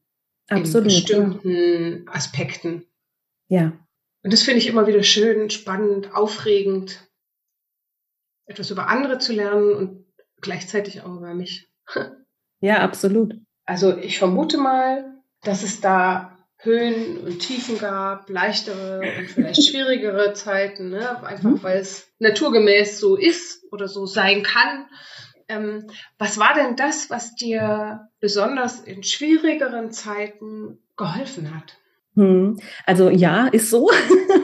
Absolut. 0.47 0.87
In 0.87 0.95
bestimmten 0.95 2.05
ja. 2.05 2.13
Aspekten. 2.13 2.85
Ja. 3.47 3.73
Und 4.23 4.31
das 4.31 4.43
finde 4.43 4.59
ich 4.59 4.67
immer 4.67 4.87
wieder 4.87 5.03
schön, 5.03 5.49
spannend, 5.49 6.13
aufregend, 6.13 7.09
etwas 8.45 8.71
über 8.71 8.87
andere 8.87 9.19
zu 9.19 9.33
lernen 9.33 9.73
und 9.73 10.05
gleichzeitig 10.41 11.01
auch 11.01 11.17
über 11.17 11.33
mich. 11.33 11.69
Ja, 12.59 12.77
absolut. 12.77 13.35
Also 13.65 13.97
ich 13.97 14.17
vermute 14.17 14.57
mal, 14.57 15.21
dass 15.41 15.63
es 15.63 15.81
da 15.81 16.32
Höhen 16.63 17.17
und 17.17 17.39
Tiefen 17.39 17.77
gab, 17.77 18.29
leichtere 18.29 19.01
und 19.19 19.27
vielleicht 19.27 19.63
schwierigere 19.67 20.33
Zeiten, 20.33 20.89
ne? 20.89 21.21
einfach 21.23 21.49
mhm. 21.49 21.63
weil 21.63 21.79
es 21.79 22.07
naturgemäß 22.19 22.99
so 22.99 23.17
ist 23.17 23.65
oder 23.71 23.87
so 23.87 24.05
sein 24.05 24.43
kann. 24.43 24.85
Ähm, 25.49 25.87
was 26.17 26.39
war 26.39 26.53
denn 26.53 26.77
das, 26.77 27.09
was 27.09 27.35
dir 27.35 28.07
besonders 28.21 28.79
in 28.79 29.03
schwierigeren 29.03 29.91
Zeiten 29.91 30.79
geholfen 30.95 31.53
hat? 31.53 31.77
Hm. 32.15 32.59
Also 32.85 33.09
ja, 33.09 33.47
ist 33.47 33.69
so. 33.69 33.89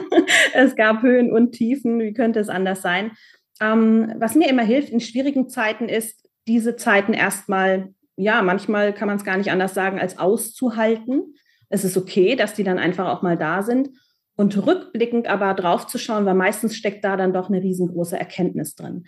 es 0.54 0.76
gab 0.76 1.02
Höhen 1.02 1.32
und 1.32 1.52
Tiefen. 1.52 2.00
Wie 2.00 2.12
könnte 2.12 2.40
es 2.40 2.48
anders 2.48 2.82
sein? 2.82 3.12
Ähm, 3.60 4.12
was 4.18 4.34
mir 4.34 4.48
immer 4.48 4.62
hilft 4.64 4.90
in 4.90 5.00
schwierigen 5.00 5.48
Zeiten 5.48 5.88
ist, 5.88 6.28
diese 6.46 6.76
Zeiten 6.76 7.14
erstmal, 7.14 7.94
ja, 8.16 8.42
manchmal 8.42 8.92
kann 8.92 9.08
man 9.08 9.16
es 9.16 9.24
gar 9.24 9.38
nicht 9.38 9.50
anders 9.50 9.72
sagen, 9.72 9.98
als 9.98 10.18
auszuhalten 10.18 11.34
es 11.70 11.84
ist 11.84 11.96
okay, 11.96 12.36
dass 12.36 12.54
die 12.54 12.64
dann 12.64 12.78
einfach 12.78 13.08
auch 13.08 13.22
mal 13.22 13.38
da 13.38 13.62
sind. 13.62 13.88
Und 14.36 14.56
rückblickend 14.66 15.26
aber 15.26 15.54
drauf 15.54 15.86
zu 15.86 15.98
schauen, 15.98 16.24
weil 16.24 16.34
meistens 16.34 16.74
steckt 16.74 17.04
da 17.04 17.16
dann 17.16 17.32
doch 17.32 17.48
eine 17.48 17.62
riesengroße 17.62 18.18
Erkenntnis 18.18 18.74
drin. 18.74 19.04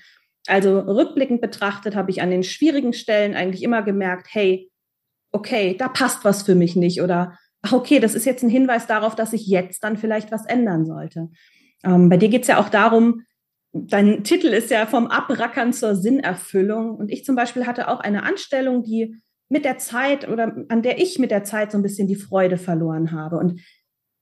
Also 0.47 0.79
rückblickend 0.81 1.41
betrachtet 1.41 1.95
habe 1.97 2.11
ich 2.11 2.21
an 2.21 2.31
den 2.31 2.43
schwierigen 2.43 2.93
Stellen 2.93 3.35
eigentlich 3.35 3.63
immer 3.63 3.83
gemerkt, 3.83 4.29
hey, 4.31 4.71
okay, 5.31 5.75
da 5.79 5.89
passt 5.89 6.25
was 6.25 6.43
für 6.43 6.55
mich 6.55 6.77
nicht 6.77 7.01
oder 7.01 7.39
okay, 7.71 8.01
das 8.01 8.15
ist 8.15 8.27
jetzt 8.27 8.43
ein 8.43 8.51
Hinweis 8.51 8.87
darauf, 8.87 9.15
dass 9.15 9.33
ich 9.33 9.47
jetzt 9.47 9.85
dann 9.85 9.97
vielleicht 9.97 10.33
was 10.33 10.45
ändern 10.47 10.85
sollte. 10.85 11.31
Ähm, 11.85 12.09
bei 12.09 12.17
dir 12.17 12.29
geht 12.29 12.43
es 12.43 12.49
ja 12.49 12.59
auch 12.59 12.69
darum, 12.69 13.23
dein 13.73 14.25
Titel 14.25 14.49
ist 14.49 14.71
ja 14.71 14.87
vom 14.87 15.07
Abrackern 15.07 15.73
zur 15.73 15.95
Sinnerfüllung. 15.95 16.95
Und 16.97 17.11
ich 17.11 17.25
zum 17.25 17.37
Beispiel 17.37 17.67
hatte 17.67 17.89
auch 17.89 18.01
eine 18.01 18.25
Anstellung, 18.25 18.83
die 18.83 19.17
mit 19.53 19.65
der 19.65 19.79
Zeit 19.79 20.29
oder 20.29 20.57
an 20.69 20.83
der 20.83 20.99
ich 20.99 21.19
mit 21.19 21.31
der 21.31 21.45
Zeit 21.45 21.71
so 21.71 21.79
ein 21.79 21.83
bisschen 21.83 22.09
die 22.09 22.17
Freude 22.17 22.57
verloren 22.57 23.13
habe. 23.13 23.37
Und 23.37 23.61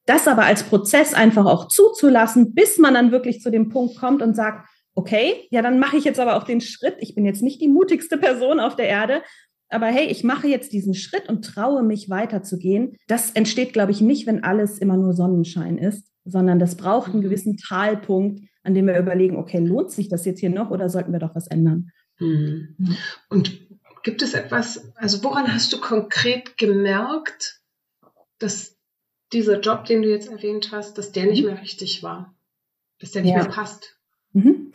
das 0.07 0.27
aber 0.27 0.45
als 0.45 0.65
Prozess 0.65 1.15
einfach 1.15 1.47
auch 1.47 1.69
zuzulassen, 1.69 2.53
bis 2.53 2.79
man 2.79 2.95
dann 2.95 3.13
wirklich 3.13 3.41
zu 3.41 3.51
dem 3.51 3.69
Punkt 3.69 3.97
kommt 3.97 4.23
und 4.23 4.35
sagt, 4.35 4.69
okay, 4.95 5.47
ja, 5.51 5.63
dann 5.63 5.79
mache 5.79 5.97
ich 5.97 6.05
jetzt 6.05 6.19
aber 6.19 6.37
auch 6.37 6.43
den 6.43 6.61
Schritt. 6.61 6.97
Ich 6.99 7.15
bin 7.15 7.25
jetzt 7.25 7.43
nicht 7.43 7.61
die 7.61 7.69
mutigste 7.69 8.19
Person 8.19 8.59
auf 8.59 8.75
der 8.75 8.89
Erde, 8.89 9.23
aber 9.69 9.87
hey, 9.87 10.07
ich 10.07 10.25
mache 10.25 10.49
jetzt 10.49 10.73
diesen 10.73 10.95
Schritt 10.95 11.29
und 11.29 11.45
traue 11.45 11.85
mich 11.85 12.11
weiterzugehen. 12.11 12.97
Das 13.07 13.31
entsteht, 13.31 13.73
glaube 13.73 13.93
ich, 13.93 14.01
nicht, 14.01 14.27
wenn 14.27 14.43
alles 14.43 14.79
immer 14.79 14.97
nur 14.97 15.13
Sonnenschein 15.13 15.79
ist, 15.79 16.09
sondern 16.25 16.59
das 16.59 16.75
braucht 16.75 17.13
einen 17.13 17.21
mhm. 17.21 17.25
gewissen 17.25 17.57
Talpunkt, 17.57 18.41
an 18.65 18.75
dem 18.75 18.89
wir 18.89 18.99
überlegen, 18.99 19.37
okay, 19.37 19.59
lohnt 19.59 19.93
sich 19.93 20.09
das 20.09 20.25
jetzt 20.25 20.41
hier 20.41 20.51
noch 20.51 20.71
oder 20.71 20.89
sollten 20.89 21.13
wir 21.13 21.21
doch 21.21 21.37
was 21.37 21.47
ändern? 21.47 21.91
Mhm. 22.19 22.77
Und 23.29 23.70
Gibt 24.03 24.23
es 24.23 24.35
etwas, 24.35 24.93
also 24.95 25.23
woran 25.25 25.53
hast 25.53 25.73
du 25.73 25.81
konkret 25.81 26.57
gemerkt, 26.57 27.61
dass 28.39 28.77
dieser 29.33 29.61
Job, 29.61 29.85
den 29.85 30.03
du 30.03 30.09
jetzt 30.09 30.31
erwähnt 30.31 30.71
hast, 30.73 30.99
dass 30.99 31.13
der 31.13 31.27
nicht 31.27 31.43
mhm. 31.43 31.53
mehr 31.53 31.63
richtig 31.63 32.03
war, 32.03 32.35
dass 32.99 33.13
der 33.13 33.23
nicht 33.23 33.33
ja. 33.33 33.43
mehr 33.43 33.51
passt? 33.51 33.99
Mhm. 34.33 34.73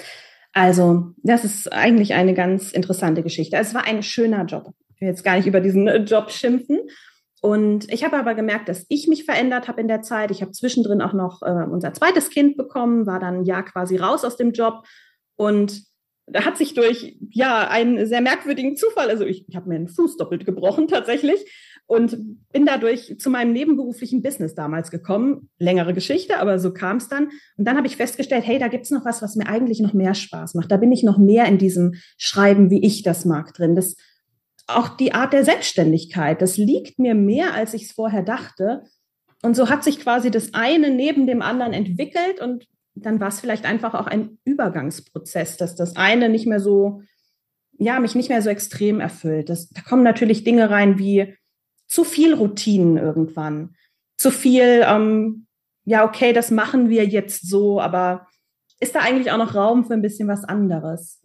Also, 0.53 1.11
das 1.17 1.43
ist 1.43 1.71
eigentlich 1.73 2.13
eine 2.13 2.33
ganz 2.33 2.71
interessante 2.71 3.23
Geschichte. 3.23 3.57
Es 3.57 3.73
war 3.73 3.83
ein 3.85 4.03
schöner 4.03 4.45
Job. 4.45 4.73
Ich 4.93 5.01
will 5.01 5.09
jetzt 5.09 5.23
gar 5.23 5.35
nicht 5.35 5.47
über 5.47 5.59
diesen 5.59 5.87
äh, 5.87 5.97
Job 5.97 6.31
schimpfen. 6.31 6.79
Und 7.41 7.91
ich 7.91 8.03
habe 8.03 8.17
aber 8.17 8.33
gemerkt, 8.33 8.69
dass 8.69 8.85
ich 8.89 9.07
mich 9.07 9.25
verändert 9.25 9.67
habe 9.67 9.81
in 9.81 9.87
der 9.87 10.01
Zeit. 10.01 10.31
Ich 10.31 10.41
habe 10.41 10.51
zwischendrin 10.51 11.01
auch 11.01 11.13
noch 11.13 11.41
äh, 11.41 11.65
unser 11.69 11.93
zweites 11.93 12.29
Kind 12.29 12.57
bekommen, 12.57 13.05
war 13.05 13.19
dann 13.19 13.43
ja 13.43 13.61
quasi 13.61 13.97
raus 13.97 14.23
aus 14.23 14.37
dem 14.37 14.51
Job 14.51 14.85
und 15.35 15.83
hat 16.33 16.57
sich 16.57 16.73
durch 16.73 17.17
ja 17.29 17.67
einen 17.67 18.05
sehr 18.07 18.21
merkwürdigen 18.21 18.75
Zufall, 18.75 19.09
also 19.09 19.25
ich, 19.25 19.47
ich 19.47 19.55
habe 19.55 19.69
mir 19.69 19.75
einen 19.75 19.87
Fuß 19.87 20.17
doppelt 20.17 20.45
gebrochen 20.45 20.87
tatsächlich 20.87 21.45
und 21.87 22.17
bin 22.51 22.65
dadurch 22.65 23.15
zu 23.19 23.29
meinem 23.29 23.53
nebenberuflichen 23.53 24.23
Business 24.23 24.55
damals 24.55 24.89
gekommen. 24.89 25.49
Längere 25.59 25.93
Geschichte, 25.93 26.39
aber 26.39 26.57
so 26.57 26.73
kam 26.73 26.97
es 26.97 27.09
dann. 27.09 27.25
Und 27.57 27.65
dann 27.65 27.77
habe 27.77 27.85
ich 27.85 27.95
festgestellt, 27.95 28.45
hey, 28.45 28.57
da 28.57 28.69
gibt's 28.69 28.89
noch 28.89 29.05
was, 29.05 29.21
was 29.21 29.35
mir 29.35 29.47
eigentlich 29.47 29.81
noch 29.81 29.93
mehr 29.93 30.15
Spaß 30.15 30.55
macht. 30.55 30.71
Da 30.71 30.77
bin 30.77 30.91
ich 30.91 31.03
noch 31.03 31.19
mehr 31.19 31.45
in 31.45 31.59
diesem 31.59 31.93
Schreiben, 32.17 32.71
wie 32.71 32.83
ich 32.83 33.03
das 33.03 33.25
mag 33.25 33.53
drin. 33.53 33.75
Das 33.75 33.95
auch 34.67 34.89
die 34.89 35.13
Art 35.13 35.33
der 35.33 35.45
Selbstständigkeit, 35.45 36.41
das 36.41 36.57
liegt 36.57 36.97
mir 36.97 37.13
mehr, 37.13 37.53
als 37.53 37.75
ich 37.75 37.83
es 37.83 37.91
vorher 37.91 38.23
dachte. 38.23 38.81
Und 39.43 39.55
so 39.55 39.69
hat 39.69 39.83
sich 39.83 39.99
quasi 39.99 40.31
das 40.31 40.55
eine 40.55 40.89
neben 40.89 41.27
dem 41.27 41.43
anderen 41.43 41.73
entwickelt 41.73 42.41
und 42.41 42.65
dann 42.95 43.19
war 43.19 43.27
es 43.27 43.39
vielleicht 43.39 43.65
einfach 43.65 43.93
auch 43.93 44.07
ein 44.07 44.37
Übergangsprozess, 44.45 45.57
dass 45.57 45.75
das 45.75 45.95
eine 45.95 46.29
nicht 46.29 46.47
mehr 46.47 46.59
so, 46.59 47.01
ja, 47.77 47.99
mich 47.99 48.15
nicht 48.15 48.29
mehr 48.29 48.41
so 48.41 48.49
extrem 48.49 48.99
erfüllt. 48.99 49.49
Das, 49.49 49.69
da 49.69 49.81
kommen 49.81 50.03
natürlich 50.03 50.43
Dinge 50.43 50.69
rein 50.69 50.97
wie 50.97 51.35
zu 51.87 52.03
viel 52.03 52.33
Routinen 52.33 52.97
irgendwann, 52.97 53.75
zu 54.17 54.31
viel, 54.31 54.83
ähm, 54.87 55.45
ja, 55.83 56.05
okay, 56.05 56.33
das 56.33 56.51
machen 56.51 56.89
wir 56.89 57.05
jetzt 57.05 57.47
so, 57.47 57.79
aber 57.79 58.27
ist 58.79 58.95
da 58.95 58.99
eigentlich 58.99 59.31
auch 59.31 59.37
noch 59.37 59.55
Raum 59.55 59.85
für 59.85 59.93
ein 59.93 60.01
bisschen 60.01 60.27
was 60.27 60.43
anderes? 60.43 61.21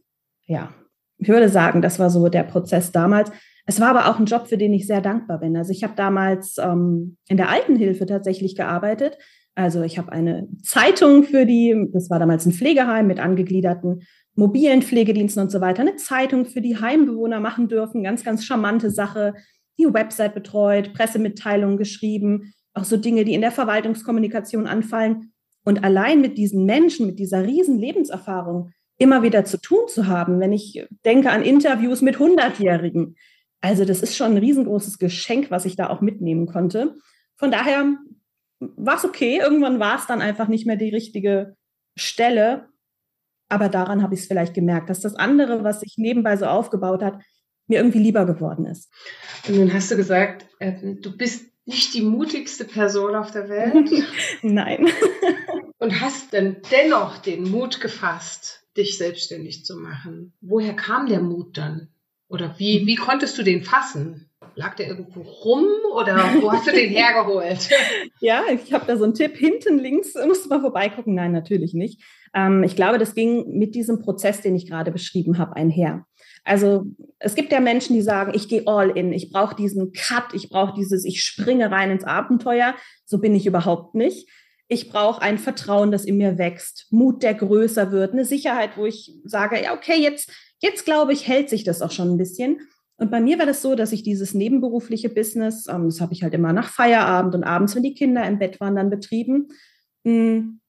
Ja, 0.47 0.75
ich 1.19 1.29
würde 1.29 1.49
sagen, 1.49 1.83
das 1.83 1.99
war 1.99 2.11
so 2.11 2.29
der 2.29 2.43
Prozess 2.45 2.93
damals. 2.93 3.31
Es 3.67 3.81
war 3.81 3.89
aber 3.89 4.09
auch 4.09 4.19
ein 4.19 4.27
Job, 4.27 4.49
für 4.49 4.59
den 4.59 4.73
ich 4.73 4.87
sehr 4.87 5.01
dankbar 5.01 5.39
bin. 5.39 5.57
Also 5.57 5.71
ich 5.71 5.85
habe 5.85 5.95
damals 5.95 6.59
ähm, 6.59 7.17
in 7.29 7.37
der 7.37 7.49
Altenhilfe 7.49 8.07
tatsächlich 8.07 8.57
gearbeitet. 8.57 9.17
Also 9.55 9.83
ich 9.83 9.99
habe 9.99 10.13
eine 10.13 10.49
Zeitung 10.63 11.25
für 11.25 11.45
die, 11.45 11.89
das 11.93 12.09
war 12.09 12.19
damals 12.19 12.47
ein 12.47 12.53
Pflegeheim 12.53 13.07
mit 13.07 13.21
angegliederten 13.21 14.03
mobilen 14.35 14.83
Pflegediensten 14.83 15.43
und 15.43 15.51
so 15.51 15.61
weiter, 15.61 15.83
eine 15.83 15.97
Zeitung 15.97 16.47
für 16.47 16.61
die 16.61 16.79
Heimbewohner 16.79 17.41
machen 17.41 17.69
dürfen, 17.69 18.03
ganz, 18.03 18.25
ganz 18.25 18.45
charmante 18.45 18.91
Sache, 18.91 19.35
die 19.79 19.93
Website 19.93 20.35
betreut, 20.35 20.93
Pressemitteilungen 20.95 21.77
geschrieben, 21.77 22.55
auch 22.75 22.85
so 22.85 22.97
Dinge, 22.97 23.25
die 23.25 23.35
in 23.35 23.41
der 23.41 23.53
Verwaltungskommunikation 23.53 24.67
anfallen. 24.67 25.33
Und 25.65 25.85
allein 25.85 26.21
mit 26.21 26.39
diesen 26.39 26.65
Menschen, 26.65 27.07
mit 27.07 27.19
dieser 27.19 27.45
riesen 27.45 27.79
Lebenserfahrung 27.79 28.71
immer 28.99 29.23
wieder 29.23 29.45
zu 29.45 29.61
tun 29.61 29.89
zu 29.89 30.07
haben, 30.07 30.41
wenn 30.41 30.53
ich 30.53 30.87
denke 31.05 31.31
an 31.31 31.43
Interviews 31.43 32.03
mit 32.03 32.19
Hundertjährigen. 32.19 33.17
Also 33.61 33.85
das 33.85 34.03
ist 34.03 34.17
schon 34.17 34.33
ein 34.33 34.39
riesengroßes 34.39 34.99
Geschenk, 34.99 35.51
was 35.51 35.65
ich 35.65 35.77
da 35.77 35.91
auch 35.91 36.01
mitnehmen 36.01 36.47
konnte. 36.47 36.97
Von 37.37 37.51
daher 37.51 37.97
war 38.61 38.97
es 38.97 39.05
okay. 39.05 39.39
Irgendwann 39.39 39.81
war 39.81 39.99
es 39.99 40.07
dann 40.07 40.21
einfach 40.21 40.49
nicht 40.49 40.67
mehr 40.67 40.77
die 40.77 40.91
richtige 40.91 41.57
Stelle. 41.97 42.69
Aber 43.49 43.69
daran 43.69 44.03
habe 44.03 44.15
ich 44.15 44.21
es 44.21 44.27
vielleicht 44.27 44.55
gemerkt, 44.55 44.91
dass 44.91 45.01
das 45.01 45.15
andere, 45.17 45.65
was 45.65 45.81
sich 45.81 45.95
nebenbei 45.97 46.37
so 46.37 46.47
aufgebaut 46.47 47.03
hat, 47.03 47.21
mir 47.67 47.79
irgendwie 47.79 47.99
lieber 47.99 48.27
geworden 48.27 48.67
ist. 48.67 48.93
Und 49.49 49.57
nun 49.57 49.73
hast 49.73 49.91
du 49.91 49.97
gesagt, 49.97 50.47
äh, 50.59 50.95
du 51.01 51.17
bist 51.17 51.51
nicht 51.65 51.95
die 51.95 52.03
mutigste 52.03 52.65
Person 52.65 53.15
auf 53.15 53.31
der 53.31 53.49
Welt. 53.49 53.91
Nein. 54.43 54.87
Und 55.79 56.01
hast 56.01 56.35
dann 56.35 56.59
dennoch 56.71 57.19
den 57.19 57.51
Mut 57.51 57.81
gefasst, 57.81 58.67
dich 58.77 58.99
selbstständig 58.99 59.65
zu 59.65 59.77
machen. 59.77 60.35
Woher 60.41 60.75
kam 60.75 61.07
der 61.07 61.21
Mut 61.21 61.57
dann? 61.57 61.89
Oder 62.29 62.55
wie, 62.59 62.87
wie 62.87 62.97
konntest 62.97 63.39
du 63.39 63.43
den 63.43 63.65
fassen? 63.65 64.30
Lag 64.55 64.77
der 64.77 64.89
irgendwo 64.89 65.23
rum 65.23 65.67
oder 65.95 66.17
wo 66.41 66.53
hast 66.53 66.67
du 66.67 66.73
den 66.73 66.91
hergeholt? 66.95 67.69
ja, 68.21 68.45
ich 68.53 68.73
habe 68.73 68.87
da 68.87 68.97
so 68.97 69.05
einen 69.05 69.15
Tipp. 69.15 69.37
Hinten 69.37 69.79
links 69.79 70.15
musst 70.27 70.45
du 70.45 70.49
mal 70.49 70.61
vorbeigucken. 70.61 71.15
Nein, 71.15 71.33
natürlich 71.33 71.75
nicht. 71.75 72.03
Ähm, 72.35 72.63
ich 72.63 72.77
glaube, 72.77 72.99
das 72.99 73.15
ging 73.15 73.59
mit 73.59 73.75
diesem 73.75 74.01
Prozess, 74.01 74.41
den 74.41 74.55
ich 74.55 74.69
gerade 74.69 74.91
beschrieben 74.93 75.39
habe, 75.39 75.57
einher. 75.57 76.07
Also 76.45 76.87
es 77.19 77.35
gibt 77.35 77.53
ja 77.53 77.61
Menschen, 77.61 77.95
die 77.95 78.03
sagen, 78.03 78.33
ich 78.35 78.49
gehe 78.49 78.67
all 78.67 78.91
in, 78.91 79.13
ich 79.13 79.31
brauche 79.31 79.55
diesen 79.55 79.93
Cut, 79.93 80.33
ich 80.33 80.49
brauche 80.49 80.75
dieses, 80.75 81.05
ich 81.05 81.23
springe 81.23 81.71
rein 81.71 81.91
ins 81.91 82.05
Abenteuer. 82.05 82.75
So 83.05 83.19
bin 83.19 83.35
ich 83.35 83.47
überhaupt 83.47 83.95
nicht. 83.95 84.29
Ich 84.69 84.89
brauche 84.89 85.21
ein 85.21 85.39
Vertrauen, 85.39 85.91
das 85.91 86.05
in 86.05 86.17
mir 86.17 86.39
wächst, 86.39 86.87
Mut, 86.91 87.25
der 87.25 87.35
größer 87.35 87.91
wird, 87.91 88.13
eine 88.13 88.25
Sicherheit, 88.25 88.77
wo 88.77 88.87
ich 88.87 89.19
sage, 89.25 89.61
ja, 89.61 89.75
okay, 89.75 90.01
jetzt, 90.01 90.31
jetzt 90.61 90.85
glaube 90.85 91.13
ich, 91.13 91.27
hält 91.27 91.51
sich 91.51 91.65
das 91.65 91.83
auch 91.83 91.91
schon 91.91 92.13
ein 92.13 92.19
bisschen. 92.19 92.61
Und 93.01 93.11
bei 93.11 93.21
mir 93.21 93.39
war 93.39 93.47
das 93.47 93.63
so, 93.63 93.75
dass 93.75 93.93
ich 93.93 94.03
dieses 94.03 94.35
nebenberufliche 94.35 95.09
Business, 95.09 95.67
ähm, 95.69 95.87
das 95.87 96.03
habe 96.03 96.13
ich 96.13 96.23
halt 96.23 96.35
immer 96.35 96.53
nach 96.53 96.69
Feierabend 96.69 97.35
und 97.35 97.45
abends, 97.45 97.75
wenn 97.75 97.83
die 97.83 97.95
Kinder 97.95 98.27
im 98.27 98.39
Bett 98.39 98.61
waren, 98.61 98.77
dann 98.77 98.91
betrieben, 98.91 99.49
hm, 100.05 100.61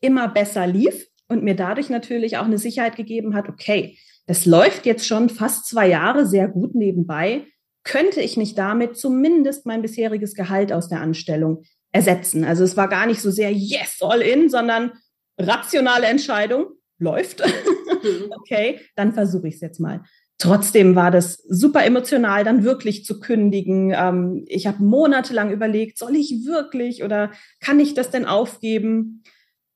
immer 0.00 0.28
besser 0.28 0.66
lief 0.66 1.06
und 1.28 1.42
mir 1.42 1.56
dadurch 1.56 1.88
natürlich 1.88 2.36
auch 2.36 2.44
eine 2.44 2.58
Sicherheit 2.58 2.96
gegeben 2.96 3.34
hat, 3.34 3.48
okay, 3.48 3.96
das 4.26 4.44
läuft 4.44 4.84
jetzt 4.84 5.06
schon 5.06 5.30
fast 5.30 5.66
zwei 5.66 5.88
Jahre 5.88 6.26
sehr 6.26 6.46
gut 6.46 6.74
nebenbei. 6.74 7.46
Könnte 7.84 8.20
ich 8.20 8.36
nicht 8.36 8.58
damit 8.58 8.98
zumindest 8.98 9.64
mein 9.64 9.80
bisheriges 9.80 10.34
Gehalt 10.34 10.74
aus 10.74 10.90
der 10.90 11.00
Anstellung 11.00 11.62
ersetzen? 11.90 12.44
Also 12.44 12.64
es 12.64 12.76
war 12.76 12.88
gar 12.88 13.06
nicht 13.06 13.22
so 13.22 13.30
sehr 13.30 13.50
yes, 13.50 13.96
all 14.02 14.20
in, 14.20 14.50
sondern 14.50 14.92
rationale 15.38 16.06
Entscheidung, 16.06 16.66
läuft. 16.98 17.42
Mhm. 18.00 18.30
okay, 18.30 18.78
dann 18.94 19.12
versuche 19.12 19.48
ich 19.48 19.56
es 19.56 19.60
jetzt 19.60 19.80
mal. 19.80 20.04
Trotzdem 20.38 20.94
war 20.94 21.10
das 21.10 21.42
super 21.48 21.84
emotional, 21.84 22.44
dann 22.44 22.62
wirklich 22.62 23.04
zu 23.04 23.18
kündigen. 23.18 23.92
Ähm, 23.94 24.44
ich 24.46 24.68
habe 24.68 24.82
monatelang 24.82 25.50
überlegt, 25.50 25.98
soll 25.98 26.14
ich 26.14 26.44
wirklich 26.46 27.02
oder 27.02 27.32
kann 27.60 27.80
ich 27.80 27.94
das 27.94 28.10
denn 28.10 28.24
aufgeben? 28.24 29.24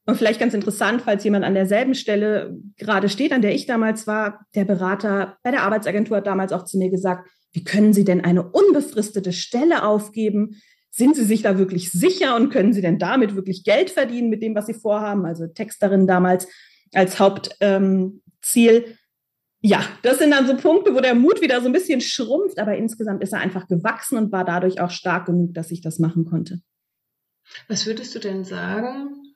Und 0.06 0.16
vielleicht 0.16 0.40
ganz 0.40 0.54
interessant, 0.54 1.02
falls 1.02 1.24
jemand 1.24 1.44
an 1.44 1.54
derselben 1.54 1.94
Stelle 1.94 2.56
gerade 2.76 3.08
steht, 3.08 3.32
an 3.32 3.42
der 3.42 3.54
ich 3.54 3.66
damals 3.66 4.06
war, 4.06 4.46
der 4.54 4.64
Berater 4.64 5.36
bei 5.42 5.50
der 5.50 5.62
Arbeitsagentur 5.62 6.16
hat 6.16 6.26
damals 6.26 6.52
auch 6.52 6.64
zu 6.64 6.78
mir 6.78 6.90
gesagt, 6.90 7.28
wie 7.52 7.64
können 7.64 7.92
Sie 7.92 8.04
denn 8.04 8.24
eine 8.24 8.48
unbefristete 8.48 9.32
Stelle 9.32 9.84
aufgeben? 9.84 10.60
Sind 10.90 11.16
Sie 11.16 11.24
sich 11.24 11.42
da 11.42 11.58
wirklich 11.58 11.90
sicher 11.90 12.36
und 12.36 12.50
können 12.50 12.72
Sie 12.72 12.82
denn 12.82 12.98
damit 12.98 13.34
wirklich 13.34 13.64
Geld 13.64 13.90
verdienen 13.90 14.28
mit 14.28 14.42
dem, 14.42 14.54
was 14.54 14.66
Sie 14.66 14.74
vorhaben? 14.74 15.24
Also 15.24 15.46
Texterin 15.46 16.06
damals 16.06 16.46
als 16.92 17.18
Hauptziel. 17.18 17.56
Ähm, 17.60 18.22
ja, 19.62 19.84
das 20.02 20.18
sind 20.18 20.32
dann 20.32 20.46
so 20.46 20.56
Punkte, 20.56 20.92
wo 20.94 21.00
der 21.00 21.14
Mut 21.14 21.40
wieder 21.40 21.60
so 21.60 21.66
ein 21.66 21.72
bisschen 21.72 22.00
schrumpft, 22.00 22.58
aber 22.58 22.76
insgesamt 22.76 23.22
ist 23.22 23.32
er 23.32 23.38
einfach 23.38 23.68
gewachsen 23.68 24.18
und 24.18 24.32
war 24.32 24.44
dadurch 24.44 24.80
auch 24.80 24.90
stark 24.90 25.26
genug, 25.26 25.54
dass 25.54 25.70
ich 25.70 25.80
das 25.80 26.00
machen 26.00 26.24
konnte. 26.24 26.60
Was 27.68 27.86
würdest 27.86 28.14
du 28.14 28.18
denn 28.18 28.44
sagen, 28.44 29.34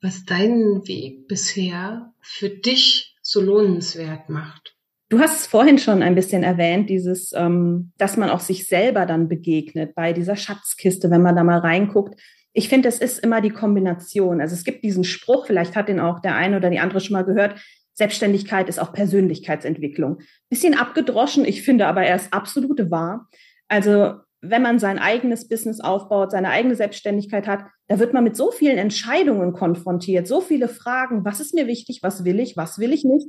was 0.00 0.24
deinen 0.24 0.86
Weg 0.88 1.28
bisher 1.28 2.12
für 2.20 2.48
dich 2.48 3.16
so 3.22 3.40
lohnenswert 3.40 4.28
macht? 4.28 4.76
Du 5.08 5.20
hast 5.20 5.40
es 5.40 5.46
vorhin 5.46 5.78
schon 5.78 6.02
ein 6.02 6.16
bisschen 6.16 6.42
erwähnt, 6.42 6.90
dieses, 6.90 7.32
ähm, 7.32 7.92
dass 7.98 8.16
man 8.16 8.28
auch 8.28 8.40
sich 8.40 8.66
selber 8.66 9.06
dann 9.06 9.28
begegnet 9.28 9.94
bei 9.94 10.12
dieser 10.12 10.34
Schatzkiste, 10.34 11.12
wenn 11.12 11.22
man 11.22 11.36
da 11.36 11.44
mal 11.44 11.60
reinguckt. 11.60 12.20
Ich 12.52 12.68
finde, 12.68 12.88
es 12.88 12.98
ist 12.98 13.20
immer 13.20 13.40
die 13.40 13.50
Kombination. 13.50 14.40
Also 14.40 14.54
es 14.54 14.64
gibt 14.64 14.82
diesen 14.82 15.04
Spruch, 15.04 15.46
vielleicht 15.46 15.76
hat 15.76 15.88
den 15.88 16.00
auch 16.00 16.18
der 16.18 16.34
eine 16.34 16.56
oder 16.56 16.70
die 16.70 16.80
andere 16.80 17.00
schon 17.00 17.12
mal 17.12 17.24
gehört. 17.24 17.60
Selbstständigkeit 17.96 18.68
ist 18.68 18.78
auch 18.78 18.92
Persönlichkeitsentwicklung. 18.92 20.18
Bisschen 20.50 20.78
abgedroschen, 20.78 21.44
ich 21.44 21.62
finde 21.62 21.86
aber 21.86 22.02
er 22.04 22.16
ist 22.16 22.32
absolute 22.32 22.90
wahr. 22.90 23.28
Also 23.68 24.14
wenn 24.42 24.62
man 24.62 24.78
sein 24.78 24.98
eigenes 24.98 25.48
Business 25.48 25.80
aufbaut, 25.80 26.30
seine 26.30 26.50
eigene 26.50 26.74
Selbstständigkeit 26.74 27.46
hat, 27.46 27.64
da 27.88 27.98
wird 27.98 28.12
man 28.12 28.22
mit 28.22 28.36
so 28.36 28.50
vielen 28.50 28.76
Entscheidungen 28.76 29.54
konfrontiert, 29.54 30.28
so 30.28 30.40
viele 30.40 30.68
Fragen, 30.68 31.24
was 31.24 31.40
ist 31.40 31.54
mir 31.54 31.66
wichtig, 31.66 32.00
was 32.02 32.24
will 32.24 32.38
ich, 32.38 32.56
was 32.56 32.78
will 32.78 32.92
ich 32.92 33.04
nicht. 33.04 33.28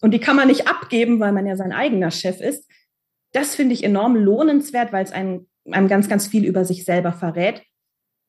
Und 0.00 0.12
die 0.12 0.20
kann 0.20 0.36
man 0.36 0.48
nicht 0.48 0.68
abgeben, 0.68 1.20
weil 1.20 1.32
man 1.32 1.46
ja 1.46 1.56
sein 1.56 1.72
eigener 1.72 2.10
Chef 2.10 2.40
ist. 2.40 2.68
Das 3.32 3.54
finde 3.54 3.74
ich 3.74 3.84
enorm 3.84 4.16
lohnenswert, 4.16 4.92
weil 4.92 5.04
es 5.04 5.12
einem, 5.12 5.46
einem 5.70 5.88
ganz, 5.88 6.08
ganz 6.08 6.26
viel 6.26 6.44
über 6.44 6.64
sich 6.64 6.84
selber 6.84 7.12
verrät. 7.12 7.62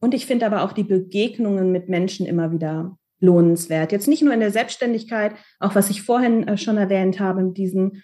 Und 0.02 0.14
ich 0.14 0.28
finde 0.28 0.46
aber 0.46 0.64
auch 0.64 0.72
die 0.72 0.84
Begegnungen 0.84 1.72
mit 1.72 1.90
Menschen 1.90 2.26
immer 2.26 2.52
wieder 2.52 2.98
lohnenswert. 3.20 3.92
Jetzt 3.92 4.08
nicht 4.08 4.22
nur 4.22 4.34
in 4.34 4.40
der 4.40 4.52
Selbstständigkeit, 4.52 5.36
auch 5.60 5.76
was 5.76 5.90
ich 5.90 6.02
vorhin 6.02 6.48
äh, 6.48 6.58
schon 6.58 6.78
erwähnt 6.78 7.20
habe, 7.20 7.44
mit 7.44 7.58
diesen 7.58 8.04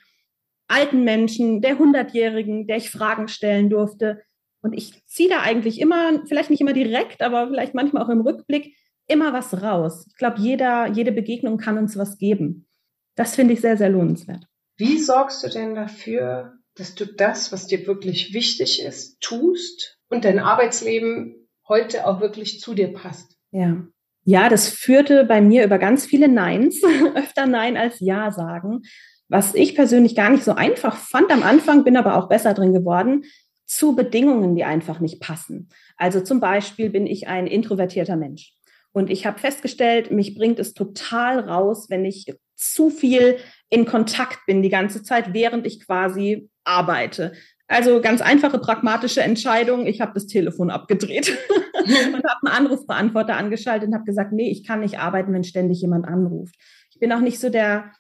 alten 0.68 1.04
Menschen, 1.04 1.62
der 1.62 1.78
Hundertjährigen, 1.78 2.68
der 2.68 2.78
ich 2.78 2.90
Fragen 2.90 3.28
stellen 3.28 3.70
durfte. 3.70 4.22
Und 4.62 4.74
ich 4.74 5.06
ziehe 5.06 5.30
da 5.30 5.42
eigentlich 5.42 5.80
immer, 5.80 6.26
vielleicht 6.28 6.50
nicht 6.50 6.62
immer 6.62 6.74
direkt, 6.74 7.22
aber 7.22 7.48
vielleicht 7.48 7.76
manchmal 7.76 8.04
auch 8.04 8.10
im 8.10 8.22
Rückblick, 8.22 8.76
immer 9.08 9.34
was 9.34 9.62
raus. 9.62 10.06
Ich 10.10 10.16
glaube, 10.18 10.40
jeder, 10.40 10.88
jede 10.88 11.12
Begegnung 11.12 11.58
kann 11.58 11.78
uns 11.78 11.98
was 11.98 12.18
geben. 12.18 12.68
Das 13.16 13.36
finde 13.36 13.54
ich 13.54 13.62
sehr, 13.62 13.78
sehr 13.78 13.90
lohnenswert. 13.90 14.48
Wie 14.78 15.00
sorgst 15.00 15.44
du 15.44 15.50
denn 15.50 15.76
dafür, 15.76 16.58
dass 16.76 16.96
du 16.96 17.06
das, 17.06 17.52
was 17.52 17.68
dir 17.68 17.88
wirklich 17.88 18.34
wichtig 18.34 18.84
ist, 18.84 19.22
tust 19.22 20.00
und 20.10 20.26
dein 20.26 20.40
Arbeitsleben 20.40 21.48
heute 21.68 22.08
auch 22.08 22.20
wirklich 22.20 22.60
zu 22.60 22.74
dir 22.74 22.92
passt? 22.92 23.38
Ja. 23.52 23.88
Ja, 24.26 24.50
das 24.50 24.68
führte 24.68 25.24
bei 25.24 25.40
mir 25.40 25.64
über 25.64 25.78
ganz 25.78 26.06
viele 26.06 26.28
Neins, 26.28 26.82
öfter 27.16 27.46
Nein 27.46 27.78
als 27.78 28.00
Ja 28.00 28.32
sagen 28.32 28.82
was 29.28 29.56
ich 29.56 29.76
persönlich 29.76 30.16
gar 30.16 30.30
nicht 30.30 30.44
so 30.44 30.54
einfach 30.54 30.98
fand 30.98 31.32
am 31.32 31.44
Anfang, 31.44 31.84
bin 31.84 31.98
aber 31.98 32.18
auch 32.18 32.30
besser 32.30 32.54
drin 32.54 32.74
geworden, 32.74 33.26
zu 33.66 33.96
Bedingungen, 33.96 34.56
die 34.56 34.64
einfach 34.64 35.00
nicht 35.00 35.20
passen. 35.20 35.70
Also 35.98 36.22
zum 36.22 36.40
Beispiel 36.40 36.90
bin 36.90 37.08
ich 37.08 37.28
ein 37.28 37.48
introvertierter 37.48 38.16
Mensch. 38.16 38.54
Und 38.92 39.10
ich 39.10 39.26
habe 39.26 39.40
festgestellt, 39.40 40.12
mich 40.12 40.36
bringt 40.36 40.60
es 40.60 40.74
total 40.74 41.40
raus, 41.40 41.88
wenn 41.90 42.06
ich 42.06 42.34
zu 42.56 42.90
viel 42.90 43.38
in 43.70 43.86
Kontakt 43.86 44.46
bin 44.46 44.62
die 44.62 44.70
ganze 44.70 45.04
Zeit, 45.04 45.34
während 45.34 45.66
ich 45.66 45.86
quasi 45.86 46.50
arbeite. 46.64 47.34
Also 47.68 48.00
ganz 48.00 48.22
einfache 48.22 48.60
pragmatische 48.60 49.22
Entscheidung. 49.22 49.88
Ich 49.88 50.00
habe 50.00 50.14
das 50.14 50.28
Telefon 50.28 50.70
abgedreht 50.70 51.36
und 51.84 52.24
habe 52.24 52.40
einen 52.46 52.66
Anrufbeantworter 52.66 53.38
angeschaltet 53.38 53.88
und 53.88 53.96
habe 53.96 54.06
gesagt, 54.06 54.32
nee, 54.34 54.52
ich 54.52 54.66
kann 54.66 54.82
nicht 54.82 55.00
arbeiten, 55.00 55.34
wenn 55.34 55.44
ständig 55.44 55.82
jemand 55.82 56.08
anruft. 56.08 56.56
Ich 56.92 57.00
bin 57.00 57.12
auch 57.12 57.22
nicht 57.22 57.40
so 57.40 57.50
der 57.50 57.92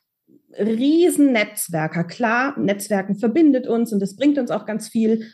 Riesennetzwerker. 0.57 2.03
Klar, 2.03 2.57
Netzwerken 2.59 3.15
verbindet 3.15 3.67
uns 3.67 3.91
und 3.91 4.01
es 4.01 4.15
bringt 4.15 4.37
uns 4.37 4.51
auch 4.51 4.65
ganz 4.65 4.87
viel. 4.87 5.31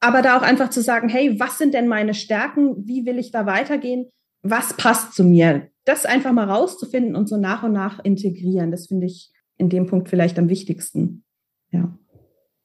Aber 0.00 0.22
da 0.22 0.36
auch 0.36 0.42
einfach 0.42 0.70
zu 0.70 0.80
sagen, 0.80 1.08
hey, 1.08 1.38
was 1.38 1.58
sind 1.58 1.74
denn 1.74 1.88
meine 1.88 2.14
Stärken? 2.14 2.86
Wie 2.86 3.04
will 3.04 3.18
ich 3.18 3.30
da 3.30 3.46
weitergehen? 3.46 4.10
Was 4.42 4.74
passt 4.76 5.14
zu 5.14 5.24
mir? 5.24 5.68
Das 5.84 6.06
einfach 6.06 6.32
mal 6.32 6.48
rauszufinden 6.48 7.16
und 7.16 7.28
so 7.28 7.36
nach 7.36 7.62
und 7.62 7.72
nach 7.72 8.02
integrieren. 8.04 8.70
Das 8.70 8.86
finde 8.86 9.06
ich 9.06 9.32
in 9.58 9.68
dem 9.68 9.86
Punkt 9.86 10.08
vielleicht 10.08 10.38
am 10.38 10.48
wichtigsten. 10.48 11.24
Ja. 11.70 11.96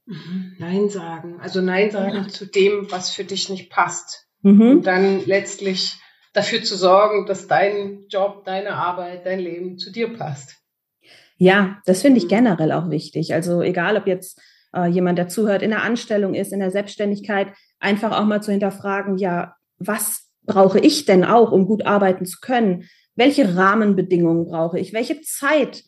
Mhm. 0.08 0.56
Nein 0.58 0.90
sagen. 0.90 1.40
Also 1.40 1.62
Nein 1.62 1.92
sagen 1.92 2.16
ja. 2.16 2.28
zu 2.28 2.46
dem, 2.46 2.90
was 2.90 3.12
für 3.12 3.26
dich 3.26 3.50
nicht 3.50 3.70
passt. 3.70 4.28
Mhm. 4.42 4.62
Und 4.62 4.88
dann 4.88 5.26
letztlich 5.26 6.00
dafür 6.34 6.64
zu 6.64 6.76
sorgen, 6.76 7.26
dass 7.26 7.48
dein 7.48 8.06
Job, 8.08 8.46
deine 8.46 8.74
Arbeit, 8.74 9.26
dein 9.26 9.40
Leben 9.40 9.78
zu 9.78 9.92
dir 9.92 10.14
passt. 10.14 10.56
Ja, 11.38 11.82
das 11.86 12.02
finde 12.02 12.20
ich 12.20 12.26
mhm. 12.26 12.30
generell 12.30 12.72
auch 12.72 12.90
wichtig. 12.90 13.34
Also 13.34 13.62
egal, 13.62 13.98
ob 13.98 14.08
jetzt 14.08 14.42
äh, 14.74 14.88
jemand, 14.88 15.20
der 15.20 15.28
zuhört, 15.28 15.62
in 15.62 15.72
der 15.72 15.84
Anstellung 15.84 16.34
ist, 16.34 16.54
in 16.54 16.60
der 16.60 16.72
Selbstständigkeit, 16.72 17.50
einfach 17.80 18.18
auch 18.18 18.26
mal 18.26 18.42
zu 18.42 18.52
hinterfragen, 18.52 19.18
ja, 19.18 19.56
was 19.78 20.30
brauche 20.44 20.80
ich 20.80 21.06
denn 21.06 21.26
auch, 21.26 21.52
um 21.52 21.68
gut 21.68 21.86
arbeiten 21.86 22.26
zu 22.26 22.40
können? 22.42 22.86
Welche 23.16 23.56
Rahmenbedingungen 23.56 24.46
brauche 24.46 24.80
ich? 24.80 24.94
Welche 24.94 25.22
Zeit 25.22 25.84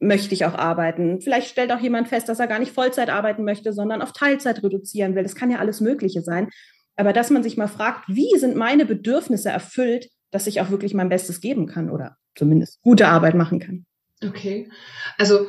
möchte 0.00 0.34
ich 0.34 0.44
auch 0.44 0.54
arbeiten? 0.54 1.20
Vielleicht 1.20 1.48
stellt 1.48 1.72
auch 1.72 1.80
jemand 1.80 2.08
fest, 2.08 2.28
dass 2.28 2.38
er 2.38 2.46
gar 2.46 2.58
nicht 2.58 2.72
Vollzeit 2.72 3.10
arbeiten 3.10 3.44
möchte, 3.44 3.72
sondern 3.72 4.02
auf 4.02 4.12
Teilzeit 4.12 4.62
reduzieren 4.62 5.14
will. 5.14 5.22
Das 5.22 5.34
kann 5.34 5.50
ja 5.50 5.58
alles 5.58 5.80
Mögliche 5.80 6.22
sein. 6.22 6.48
aber 6.96 7.12
dass 7.12 7.30
man 7.30 7.44
sich 7.44 7.56
mal 7.56 7.68
fragt, 7.68 8.08
wie 8.08 8.36
sind 8.38 8.56
meine 8.56 8.84
Bedürfnisse 8.84 9.50
erfüllt, 9.50 10.08
dass 10.32 10.48
ich 10.48 10.60
auch 10.60 10.70
wirklich 10.70 10.94
mein 10.94 11.08
Bestes 11.08 11.40
geben 11.40 11.66
kann 11.66 11.90
oder 11.90 12.16
zumindest 12.34 12.82
gute 12.82 13.08
Arbeit 13.08 13.34
machen 13.34 13.60
kann. 13.60 13.86
Okay, 14.24 14.68
also 15.16 15.46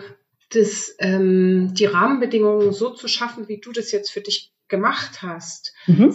das, 0.52 0.96
ähm, 1.00 1.74
die 1.74 1.86
Rahmenbedingungen 1.86 2.72
so 2.72 2.92
zu 2.92 3.08
schaffen, 3.08 3.48
wie 3.48 3.60
du 3.60 3.72
das 3.72 3.92
jetzt 3.92 4.12
für 4.12 4.22
dich 4.22 4.52
gemacht 4.68 5.22
hast, 5.22 5.74
mhm. 5.88 6.14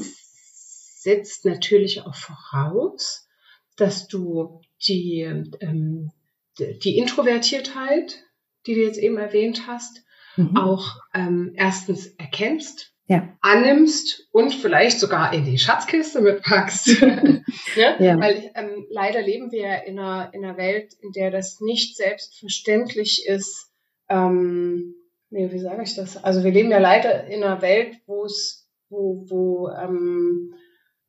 setzt 1.00 1.44
natürlich 1.44 2.02
auch 2.02 2.14
voraus, 2.14 3.28
dass 3.76 4.08
du 4.08 4.60
die, 4.86 5.20
ähm, 5.60 6.10
die 6.58 6.98
Introvertiertheit, 6.98 8.23
die 8.66 8.74
du 8.74 8.82
jetzt 8.82 8.98
eben 8.98 9.16
erwähnt 9.16 9.66
hast, 9.66 10.02
mhm. 10.36 10.56
auch 10.56 10.96
ähm, 11.12 11.52
erstens 11.56 12.06
erkennst, 12.18 12.92
ja. 13.06 13.28
annimmst 13.40 14.28
und 14.32 14.54
vielleicht 14.54 14.98
sogar 14.98 15.32
in 15.34 15.44
die 15.44 15.58
Schatzkiste 15.58 16.20
mitpackst. 16.20 16.86
ja? 17.76 18.00
ja? 18.00 18.18
Weil 18.18 18.50
ähm, 18.54 18.86
leider 18.90 19.22
leben 19.22 19.52
wir 19.52 19.84
in 19.84 19.98
einer, 19.98 20.32
in 20.32 20.44
einer 20.44 20.56
Welt, 20.56 20.94
in 21.00 21.12
der 21.12 21.30
das 21.30 21.60
nicht 21.60 21.96
selbstverständlich 21.96 23.26
ist. 23.26 23.70
Ähm, 24.08 24.94
nee, 25.30 25.50
wie 25.52 25.58
sage 25.58 25.82
ich 25.82 25.94
das? 25.94 26.22
Also 26.22 26.44
wir 26.44 26.50
leben 26.50 26.70
ja 26.70 26.78
leider 26.78 27.26
in 27.26 27.44
einer 27.44 27.60
Welt, 27.62 27.96
wo 28.06 28.24
es, 28.24 28.68
wo, 28.88 29.24
wo 29.28 29.68
ähm, 29.68 30.54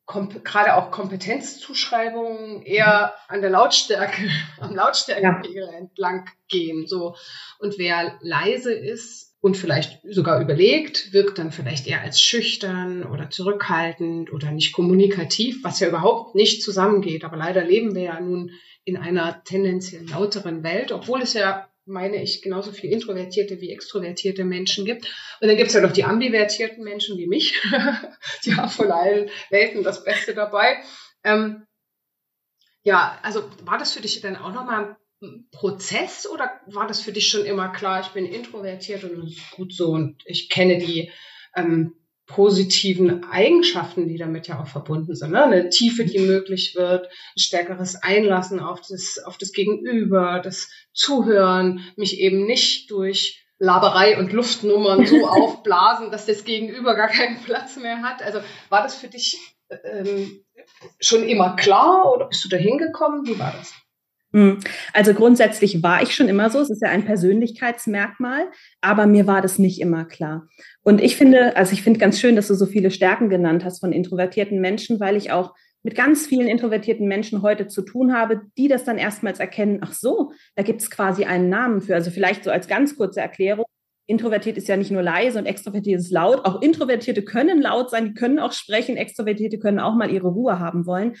gerade 0.06 0.76
auch 0.76 0.90
Kompetenzzuschreibungen 0.90 2.62
eher 2.62 3.14
an 3.28 3.40
der 3.40 3.50
Lautstärke, 3.50 4.28
am 4.60 4.74
Lautstärkepegel 4.74 5.64
ja. 5.64 5.78
entlang 5.78 6.28
gehen. 6.48 6.86
So. 6.86 7.16
Und 7.58 7.78
wer 7.78 8.18
leise 8.20 8.72
ist 8.72 9.34
und 9.40 9.56
vielleicht 9.56 10.00
sogar 10.08 10.40
überlegt, 10.40 11.12
wirkt 11.12 11.38
dann 11.38 11.52
vielleicht 11.52 11.86
eher 11.86 12.02
als 12.02 12.20
schüchtern 12.20 13.04
oder 13.04 13.30
zurückhaltend 13.30 14.32
oder 14.32 14.50
nicht 14.52 14.72
kommunikativ, 14.72 15.62
was 15.64 15.80
ja 15.80 15.88
überhaupt 15.88 16.34
nicht 16.34 16.62
zusammengeht. 16.62 17.24
Aber 17.24 17.36
leider 17.36 17.64
leben 17.64 17.94
wir 17.94 18.02
ja 18.02 18.20
nun 18.20 18.52
in 18.84 18.96
einer 18.96 19.42
tendenziell 19.44 20.08
lauteren 20.08 20.62
Welt, 20.62 20.92
obwohl 20.92 21.22
es 21.22 21.32
ja 21.32 21.68
meine 21.86 22.22
ich, 22.22 22.42
genauso 22.42 22.72
viel 22.72 22.90
introvertierte 22.90 23.60
wie 23.60 23.70
extrovertierte 23.70 24.44
Menschen 24.44 24.84
gibt. 24.84 25.06
Und 25.40 25.48
dann 25.48 25.56
gibt 25.56 25.68
es 25.68 25.74
ja 25.74 25.80
noch 25.80 25.92
die 25.92 26.04
ambivertierten 26.04 26.82
Menschen 26.82 27.16
wie 27.16 27.26
mich. 27.26 27.60
die 28.44 28.54
haben 28.54 28.68
von 28.68 28.90
allen 28.90 29.30
Welten 29.50 29.82
das 29.82 30.04
Beste 30.04 30.34
dabei. 30.34 30.82
Ähm, 31.24 31.64
ja, 32.82 33.18
also 33.22 33.48
war 33.62 33.78
das 33.78 33.92
für 33.92 34.00
dich 34.00 34.20
dann 34.20 34.36
auch 34.36 34.52
nochmal 34.52 34.96
ein 35.22 35.48
Prozess 35.50 36.28
oder 36.28 36.60
war 36.66 36.86
das 36.86 37.00
für 37.00 37.12
dich 37.12 37.28
schon 37.28 37.46
immer 37.46 37.70
klar, 37.70 38.00
ich 38.00 38.08
bin 38.08 38.26
introvertiert 38.26 39.04
und 39.04 39.34
gut 39.52 39.72
so 39.72 39.90
und 39.90 40.22
ich 40.26 40.50
kenne 40.50 40.78
die 40.78 41.10
ähm, 41.56 41.94
positiven 42.26 43.24
Eigenschaften, 43.24 44.08
die 44.08 44.18
damit 44.18 44.48
ja 44.48 44.60
auch 44.60 44.66
verbunden 44.66 45.14
sind. 45.14 45.30
Ne? 45.30 45.44
Eine 45.44 45.68
Tiefe, 45.68 46.04
die 46.04 46.18
möglich 46.18 46.74
wird, 46.74 47.06
ein 47.06 47.38
stärkeres 47.38 47.96
Einlassen 48.02 48.58
auf 48.60 48.80
das, 48.80 49.18
auf 49.24 49.38
das 49.38 49.52
Gegenüber, 49.52 50.40
das 50.42 50.68
Zuhören, 50.92 51.80
mich 51.96 52.18
eben 52.18 52.44
nicht 52.44 52.90
durch 52.90 53.44
Laberei 53.58 54.18
und 54.18 54.32
Luftnummern 54.32 55.06
so 55.06 55.26
aufblasen, 55.28 56.10
dass 56.10 56.26
das 56.26 56.44
Gegenüber 56.44 56.94
gar 56.94 57.08
keinen 57.08 57.40
Platz 57.42 57.76
mehr 57.76 58.02
hat. 58.02 58.22
Also 58.22 58.40
war 58.68 58.82
das 58.82 58.96
für 58.96 59.08
dich 59.08 59.38
ähm, 59.84 60.44
schon 61.00 61.28
immer 61.28 61.56
klar 61.56 62.12
oder 62.12 62.26
bist 62.26 62.44
du 62.44 62.48
da 62.48 62.56
hingekommen? 62.56 63.26
Wie 63.26 63.38
war 63.38 63.54
das? 63.56 63.72
Hm. 64.36 64.58
Also 64.92 65.14
grundsätzlich 65.14 65.82
war 65.82 66.02
ich 66.02 66.14
schon 66.14 66.28
immer 66.28 66.50
so, 66.50 66.60
es 66.60 66.68
ist 66.68 66.82
ja 66.82 66.90
ein 66.90 67.06
Persönlichkeitsmerkmal, 67.06 68.50
aber 68.82 69.06
mir 69.06 69.26
war 69.26 69.40
das 69.40 69.58
nicht 69.58 69.80
immer 69.80 70.04
klar. 70.04 70.46
Und 70.82 71.00
ich 71.00 71.16
finde, 71.16 71.56
also 71.56 71.72
ich 71.72 71.82
finde 71.82 71.98
ganz 71.98 72.20
schön, 72.20 72.36
dass 72.36 72.48
du 72.48 72.54
so 72.54 72.66
viele 72.66 72.90
Stärken 72.90 73.30
genannt 73.30 73.64
hast 73.64 73.80
von 73.80 73.92
introvertierten 73.92 74.60
Menschen, 74.60 75.00
weil 75.00 75.16
ich 75.16 75.32
auch 75.32 75.54
mit 75.82 75.94
ganz 75.94 76.26
vielen 76.26 76.48
introvertierten 76.48 77.08
Menschen 77.08 77.40
heute 77.40 77.66
zu 77.66 77.80
tun 77.80 78.12
habe, 78.12 78.42
die 78.58 78.68
das 78.68 78.84
dann 78.84 78.98
erstmals 78.98 79.40
erkennen, 79.40 79.78
ach 79.80 79.94
so, 79.94 80.32
da 80.54 80.62
gibt 80.62 80.82
es 80.82 80.90
quasi 80.90 81.24
einen 81.24 81.48
Namen 81.48 81.80
für. 81.80 81.94
Also 81.94 82.10
vielleicht 82.10 82.44
so 82.44 82.50
als 82.50 82.68
ganz 82.68 82.94
kurze 82.94 83.20
Erklärung. 83.20 83.64
Introvertiert 84.06 84.58
ist 84.58 84.68
ja 84.68 84.76
nicht 84.76 84.90
nur 84.90 85.02
leise 85.02 85.38
und 85.38 85.46
extrovertiert 85.46 85.98
ist 85.98 86.10
laut. 86.10 86.44
Auch 86.44 86.60
Introvertierte 86.60 87.22
können 87.22 87.62
laut 87.62 87.88
sein, 87.88 88.04
die 88.04 88.14
können 88.14 88.38
auch 88.38 88.52
sprechen. 88.52 88.98
Extrovertierte 88.98 89.58
können 89.58 89.80
auch 89.80 89.94
mal 89.94 90.10
ihre 90.10 90.28
Ruhe 90.28 90.58
haben 90.58 90.84
wollen. 90.84 91.14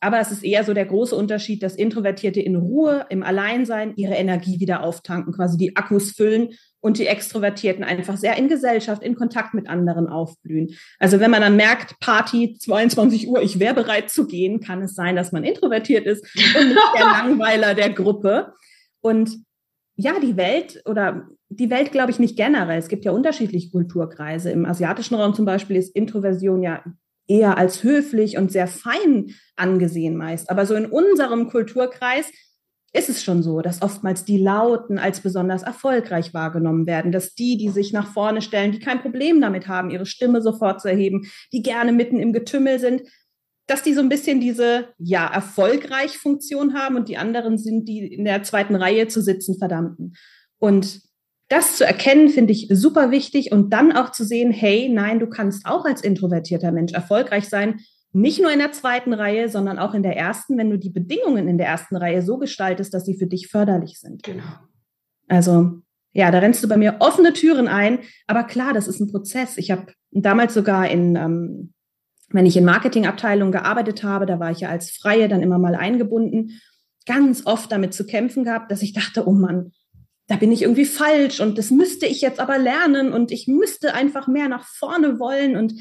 Aber 0.00 0.20
es 0.20 0.30
ist 0.30 0.44
eher 0.44 0.62
so 0.62 0.74
der 0.74 0.84
große 0.84 1.16
Unterschied, 1.16 1.62
dass 1.62 1.74
Introvertierte 1.74 2.40
in 2.40 2.56
Ruhe, 2.56 3.06
im 3.08 3.22
Alleinsein 3.22 3.94
ihre 3.96 4.14
Energie 4.14 4.60
wieder 4.60 4.82
auftanken, 4.82 5.32
quasi 5.32 5.56
die 5.56 5.74
Akkus 5.76 6.12
füllen 6.12 6.50
und 6.80 6.98
die 6.98 7.06
Extrovertierten 7.06 7.82
einfach 7.82 8.16
sehr 8.16 8.36
in 8.36 8.48
Gesellschaft, 8.48 9.02
in 9.02 9.14
Kontakt 9.14 9.54
mit 9.54 9.68
anderen 9.68 10.06
aufblühen. 10.06 10.76
Also 10.98 11.18
wenn 11.18 11.30
man 11.30 11.40
dann 11.40 11.56
merkt, 11.56 11.98
Party 11.98 12.56
22 12.58 13.28
Uhr, 13.28 13.40
ich 13.40 13.58
wäre 13.58 13.74
bereit 13.74 14.10
zu 14.10 14.26
gehen, 14.26 14.60
kann 14.60 14.82
es 14.82 14.94
sein, 14.94 15.16
dass 15.16 15.32
man 15.32 15.44
introvertiert 15.44 16.06
ist 16.06 16.22
und 16.54 16.68
nicht 16.68 16.80
der 16.96 17.04
Langweiler 17.04 17.74
der 17.74 17.90
Gruppe. 17.90 18.52
Und 19.00 19.38
ja, 19.96 20.20
die 20.20 20.36
Welt 20.36 20.82
oder 20.84 21.26
die 21.48 21.70
Welt 21.70 21.90
glaube 21.90 22.10
ich 22.10 22.18
nicht 22.18 22.36
generell. 22.36 22.78
Es 22.78 22.88
gibt 22.88 23.04
ja 23.04 23.12
unterschiedliche 23.12 23.70
Kulturkreise. 23.70 24.50
Im 24.50 24.66
asiatischen 24.66 25.14
Raum 25.14 25.34
zum 25.34 25.46
Beispiel 25.46 25.76
ist 25.76 25.94
Introversion 25.96 26.62
ja 26.62 26.84
eher 27.28 27.58
als 27.58 27.82
höflich 27.82 28.36
und 28.36 28.52
sehr 28.52 28.66
fein 28.66 29.34
angesehen 29.56 30.16
meist. 30.16 30.50
Aber 30.50 30.66
so 30.66 30.74
in 30.74 30.86
unserem 30.86 31.48
Kulturkreis 31.48 32.30
ist 32.92 33.08
es 33.08 33.22
schon 33.22 33.42
so, 33.42 33.60
dass 33.60 33.82
oftmals 33.82 34.24
die 34.24 34.38
Lauten 34.38 34.98
als 34.98 35.20
besonders 35.20 35.62
erfolgreich 35.62 36.32
wahrgenommen 36.32 36.86
werden, 36.86 37.12
dass 37.12 37.34
die, 37.34 37.58
die 37.58 37.68
sich 37.68 37.92
nach 37.92 38.12
vorne 38.12 38.40
stellen, 38.40 38.72
die 38.72 38.78
kein 38.78 39.00
Problem 39.00 39.40
damit 39.40 39.68
haben, 39.68 39.90
ihre 39.90 40.06
Stimme 40.06 40.40
sofort 40.40 40.80
zu 40.80 40.88
erheben, 40.88 41.30
die 41.52 41.62
gerne 41.62 41.92
mitten 41.92 42.18
im 42.18 42.32
Getümmel 42.32 42.78
sind, 42.78 43.02
dass 43.66 43.82
die 43.82 43.92
so 43.92 44.00
ein 44.00 44.08
bisschen 44.08 44.40
diese, 44.40 44.88
ja, 44.98 45.26
erfolgreich 45.26 46.16
Funktion 46.16 46.74
haben 46.74 46.96
und 46.96 47.08
die 47.08 47.18
anderen 47.18 47.58
sind 47.58 47.86
die 47.86 48.06
in 48.06 48.24
der 48.24 48.42
zweiten 48.44 48.76
Reihe 48.76 49.08
zu 49.08 49.20
sitzen, 49.20 49.58
verdammten. 49.58 50.14
Und 50.58 51.00
das 51.48 51.76
zu 51.76 51.86
erkennen, 51.86 52.28
finde 52.28 52.52
ich 52.52 52.68
super 52.70 53.10
wichtig 53.10 53.52
und 53.52 53.72
dann 53.72 53.92
auch 53.92 54.10
zu 54.10 54.24
sehen, 54.24 54.50
hey, 54.50 54.88
nein, 54.88 55.20
du 55.20 55.28
kannst 55.28 55.66
auch 55.66 55.84
als 55.84 56.00
introvertierter 56.00 56.72
Mensch 56.72 56.92
erfolgreich 56.92 57.48
sein, 57.48 57.80
nicht 58.12 58.40
nur 58.40 58.50
in 58.50 58.58
der 58.58 58.72
zweiten 58.72 59.12
Reihe, 59.12 59.48
sondern 59.48 59.78
auch 59.78 59.94
in 59.94 60.02
der 60.02 60.16
ersten, 60.16 60.56
wenn 60.56 60.70
du 60.70 60.78
die 60.78 60.90
Bedingungen 60.90 61.48
in 61.48 61.58
der 61.58 61.66
ersten 61.66 61.96
Reihe 61.96 62.22
so 62.22 62.38
gestaltest, 62.38 62.94
dass 62.94 63.04
sie 63.04 63.18
für 63.18 63.26
dich 63.26 63.48
förderlich 63.48 64.00
sind. 64.00 64.22
Genau. 64.22 64.44
Also, 65.28 65.82
ja, 66.12 66.30
da 66.30 66.38
rennst 66.38 66.64
du 66.64 66.68
bei 66.68 66.78
mir 66.78 66.96
offene 67.00 67.34
Türen 67.34 67.68
ein, 67.68 67.98
aber 68.26 68.44
klar, 68.44 68.72
das 68.72 68.88
ist 68.88 69.00
ein 69.00 69.10
Prozess. 69.10 69.58
Ich 69.58 69.70
habe 69.70 69.92
damals 70.10 70.54
sogar 70.54 70.88
in, 70.88 71.14
ähm, 71.14 71.74
wenn 72.30 72.46
ich 72.46 72.56
in 72.56 72.64
Marketingabteilungen 72.64 73.52
gearbeitet 73.52 74.02
habe, 74.02 74.24
da 74.24 74.40
war 74.40 74.50
ich 74.50 74.60
ja 74.60 74.70
als 74.70 74.90
Freie 74.90 75.28
dann 75.28 75.42
immer 75.42 75.58
mal 75.58 75.74
eingebunden, 75.74 76.60
ganz 77.04 77.46
oft 77.46 77.70
damit 77.70 77.92
zu 77.92 78.06
kämpfen 78.06 78.44
gehabt, 78.44 78.70
dass 78.70 78.82
ich 78.82 78.94
dachte, 78.94 79.28
oh 79.28 79.32
Mann, 79.32 79.72
da 80.28 80.36
bin 80.36 80.52
ich 80.52 80.62
irgendwie 80.62 80.84
falsch 80.84 81.40
und 81.40 81.56
das 81.58 81.70
müsste 81.70 82.06
ich 82.06 82.20
jetzt 82.20 82.40
aber 82.40 82.58
lernen 82.58 83.12
und 83.12 83.30
ich 83.30 83.46
müsste 83.46 83.94
einfach 83.94 84.26
mehr 84.26 84.48
nach 84.48 84.66
vorne 84.66 85.18
wollen 85.20 85.56
und 85.56 85.74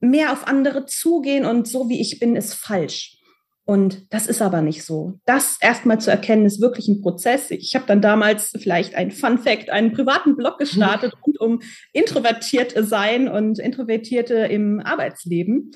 mehr 0.00 0.32
auf 0.32 0.46
andere 0.46 0.86
zugehen 0.86 1.44
und 1.44 1.66
so 1.66 1.88
wie 1.88 2.00
ich 2.00 2.18
bin, 2.18 2.36
ist 2.36 2.54
falsch. 2.54 3.16
Und 3.64 4.12
das 4.12 4.26
ist 4.26 4.42
aber 4.42 4.62
nicht 4.62 4.84
so. 4.84 5.20
Das 5.26 5.56
erstmal 5.60 6.00
zu 6.00 6.10
erkennen, 6.10 6.44
ist 6.44 6.60
wirklich 6.60 6.88
ein 6.88 7.02
Prozess. 7.02 7.50
Ich 7.52 7.74
habe 7.76 7.84
dann 7.86 8.02
damals 8.02 8.50
vielleicht 8.58 8.96
ein 8.96 9.12
Fun 9.12 9.38
Fact, 9.38 9.70
einen 9.70 9.92
privaten 9.92 10.34
Blog 10.34 10.58
gestartet 10.58 11.14
rund 11.26 11.38
um 11.38 11.60
introvertierte 11.92 12.84
sein 12.84 13.28
und 13.28 13.60
Introvertierte 13.60 14.34
im 14.34 14.80
Arbeitsleben. 14.80 15.70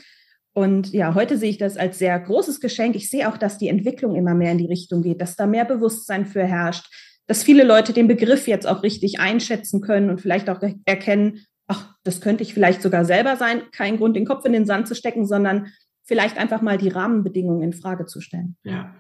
Und 0.52 0.92
ja, 0.92 1.14
heute 1.14 1.38
sehe 1.38 1.50
ich 1.50 1.58
das 1.58 1.76
als 1.76 1.98
sehr 1.98 2.18
großes 2.18 2.60
Geschenk. 2.60 2.96
Ich 2.96 3.10
sehe 3.10 3.28
auch, 3.28 3.36
dass 3.36 3.58
die 3.58 3.68
Entwicklung 3.68 4.16
immer 4.16 4.34
mehr 4.34 4.52
in 4.52 4.58
die 4.58 4.66
Richtung 4.66 5.02
geht, 5.02 5.20
dass 5.20 5.36
da 5.36 5.46
mehr 5.46 5.64
Bewusstsein 5.64 6.26
für 6.26 6.44
herrscht, 6.44 6.86
dass 7.26 7.42
viele 7.42 7.64
Leute 7.64 7.92
den 7.92 8.08
Begriff 8.08 8.46
jetzt 8.46 8.66
auch 8.66 8.82
richtig 8.82 9.20
einschätzen 9.20 9.80
können 9.80 10.10
und 10.10 10.20
vielleicht 10.20 10.50
auch 10.50 10.60
erkennen, 10.84 11.46
ach, 11.66 11.94
das 12.04 12.20
könnte 12.20 12.42
ich 12.42 12.54
vielleicht 12.54 12.82
sogar 12.82 13.04
selber 13.04 13.36
sein. 13.36 13.62
Kein 13.72 13.96
Grund, 13.96 14.16
den 14.16 14.26
Kopf 14.26 14.44
in 14.44 14.52
den 14.52 14.66
Sand 14.66 14.88
zu 14.88 14.94
stecken, 14.94 15.26
sondern 15.26 15.72
vielleicht 16.02 16.36
einfach 16.36 16.60
mal 16.60 16.78
die 16.78 16.90
Rahmenbedingungen 16.90 17.62
in 17.62 17.72
Frage 17.72 18.06
zu 18.06 18.20
stellen. 18.20 18.56
Ja. 18.62 18.94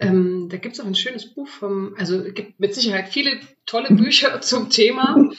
Ähm, 0.00 0.48
da 0.50 0.56
gibt 0.56 0.74
es 0.74 0.80
auch 0.80 0.86
ein 0.86 0.94
schönes 0.94 1.32
Buch 1.34 1.48
vom, 1.48 1.94
also 1.96 2.20
es 2.20 2.34
gibt 2.34 2.58
mit 2.58 2.74
Sicherheit 2.74 3.08
viele 3.08 3.40
tolle 3.66 3.94
Bücher 3.94 4.40
zum 4.40 4.70
Thema. 4.70 5.30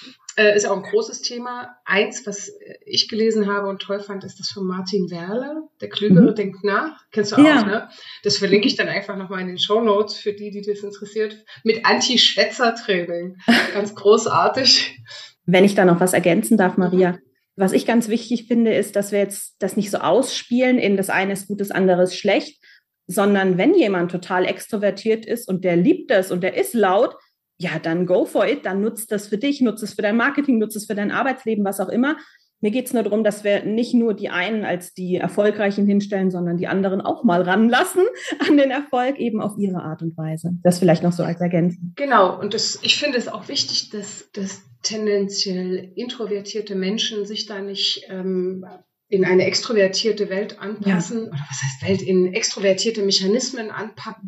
Äh, 0.42 0.56
ist 0.56 0.66
auch 0.66 0.76
ein 0.76 0.84
großes 0.84 1.22
Thema. 1.22 1.76
Eins, 1.86 2.26
was 2.26 2.52
ich 2.86 3.08
gelesen 3.10 3.48
habe 3.48 3.68
und 3.68 3.82
toll 3.82 4.00
fand, 4.00 4.24
ist 4.24 4.40
das 4.40 4.50
von 4.50 4.66
Martin 4.66 5.12
Werle. 5.12 5.64
Der 5.82 5.90
Klügere 5.90 6.32
mhm. 6.32 6.36
denkt 6.36 6.64
nach. 6.64 7.00
Kennst 7.12 7.38
du 7.38 7.42
ja. 7.42 7.60
auch, 7.60 7.66
ne? 7.66 7.90
Das 8.24 8.38
verlinke 8.38 8.68
ich 8.68 8.76
dann 8.76 8.88
einfach 8.88 9.18
nochmal 9.18 9.42
in 9.42 9.48
den 9.48 9.60
Show 9.60 9.82
Notes 9.82 10.16
für 10.16 10.34
die, 10.34 10.50
die 10.50 10.62
das 10.62 10.80
interessiert. 10.80 11.38
Mit 11.64 11.86
Anti-Schwätzer-Training. 11.86 13.38
Ganz 13.74 13.94
großartig. 13.94 15.00
Wenn 15.46 15.64
ich 15.64 15.76
da 15.76 15.86
noch 15.86 16.00
was 16.00 16.14
ergänzen 16.14 16.58
darf, 16.58 16.78
Maria. 16.78 17.14
Mhm. 17.14 17.20
Was 17.58 17.74
ich 17.74 17.86
ganz 17.86 18.08
wichtig 18.08 18.48
finde, 18.48 18.74
ist, 18.74 18.96
dass 18.96 19.12
wir 19.12 19.20
jetzt 19.20 19.58
das 19.60 19.76
nicht 19.76 19.92
so 19.92 19.98
ausspielen 19.98 20.80
in 20.80 20.96
das 20.96 21.10
eine 21.10 21.34
ist 21.34 21.48
gut, 21.48 21.60
das 21.60 21.70
andere 21.70 22.04
ist 22.04 22.16
schlecht, 22.16 22.64
sondern 23.08 23.58
wenn 23.58 23.76
jemand 23.76 24.10
total 24.10 24.46
extrovertiert 24.46 25.26
ist 25.26 25.50
und 25.50 25.66
der 25.66 25.76
liebt 25.76 26.12
es 26.12 26.32
und 26.32 26.42
der 26.42 26.56
ist 26.56 26.74
laut, 26.74 27.16
ja, 27.62 27.78
dann 27.80 28.06
go 28.06 28.26
for 28.26 28.48
it, 28.48 28.66
dann 28.66 28.82
nutzt 28.82 29.12
das 29.12 29.28
für 29.28 29.38
dich, 29.38 29.62
nutzt 29.62 29.84
es 29.84 29.94
für 29.94 30.02
dein 30.02 30.18
Marketing, 30.18 30.58
nutzt 30.58 30.76
es 30.76 30.88
für 30.88 30.96
dein 30.96 31.12
Arbeitsleben, 31.12 31.64
was 31.64 31.80
auch 31.80 31.90
immer. 31.90 32.18
Mir 32.60 32.72
geht 32.72 32.86
es 32.86 32.94
nur 32.94 33.02
darum, 33.02 33.24
dass 33.24 33.44
wir 33.44 33.64
nicht 33.64 33.96
nur 33.96 34.14
die 34.14 34.30
einen 34.30 34.66
als 34.66 34.94
die 34.94 35.16
Erfolgreichen 35.16 35.88
hinstellen, 35.88 36.30
sondern 36.30 36.58
die 36.58 36.68
anderen 36.68 37.02
auch 37.02 37.24
mal 37.24 37.42
ranlassen 37.42 38.04
an 38.48 38.58
den 38.58 38.72
Erfolg, 38.72 39.20
eben 39.20 39.42
auf 39.42 39.58
ihre 39.58 39.82
Art 39.82 40.02
und 40.02 40.18
Weise. 40.18 40.52
Das 40.64 40.80
vielleicht 40.80 41.04
noch 41.04 41.12
so 41.12 41.24
als 41.24 41.42
Ergänzung. 41.42 41.94
Genau, 41.96 42.40
und 42.40 42.54
das, 42.54 42.80
ich 42.82 42.98
finde 42.98 43.18
es 43.18 43.28
auch 43.28 43.48
wichtig, 43.48 43.90
dass, 43.90 44.30
dass 44.34 44.62
tendenziell 44.84 45.92
introvertierte 45.96 46.76
Menschen 46.76 47.26
sich 47.26 47.46
da 47.46 47.62
nicht 47.62 48.06
ähm, 48.10 48.66
in 49.08 49.26
eine 49.26 49.46
extrovertierte 49.46 50.30
Welt 50.30 50.60
anpassen, 50.60 51.26
ja. 51.26 51.28
oder 51.28 51.46
was 51.50 51.62
heißt 51.64 51.90
Welt, 51.90 52.02
in 52.02 52.34
extrovertierte 52.34 53.04
Mechanismen 53.04 53.72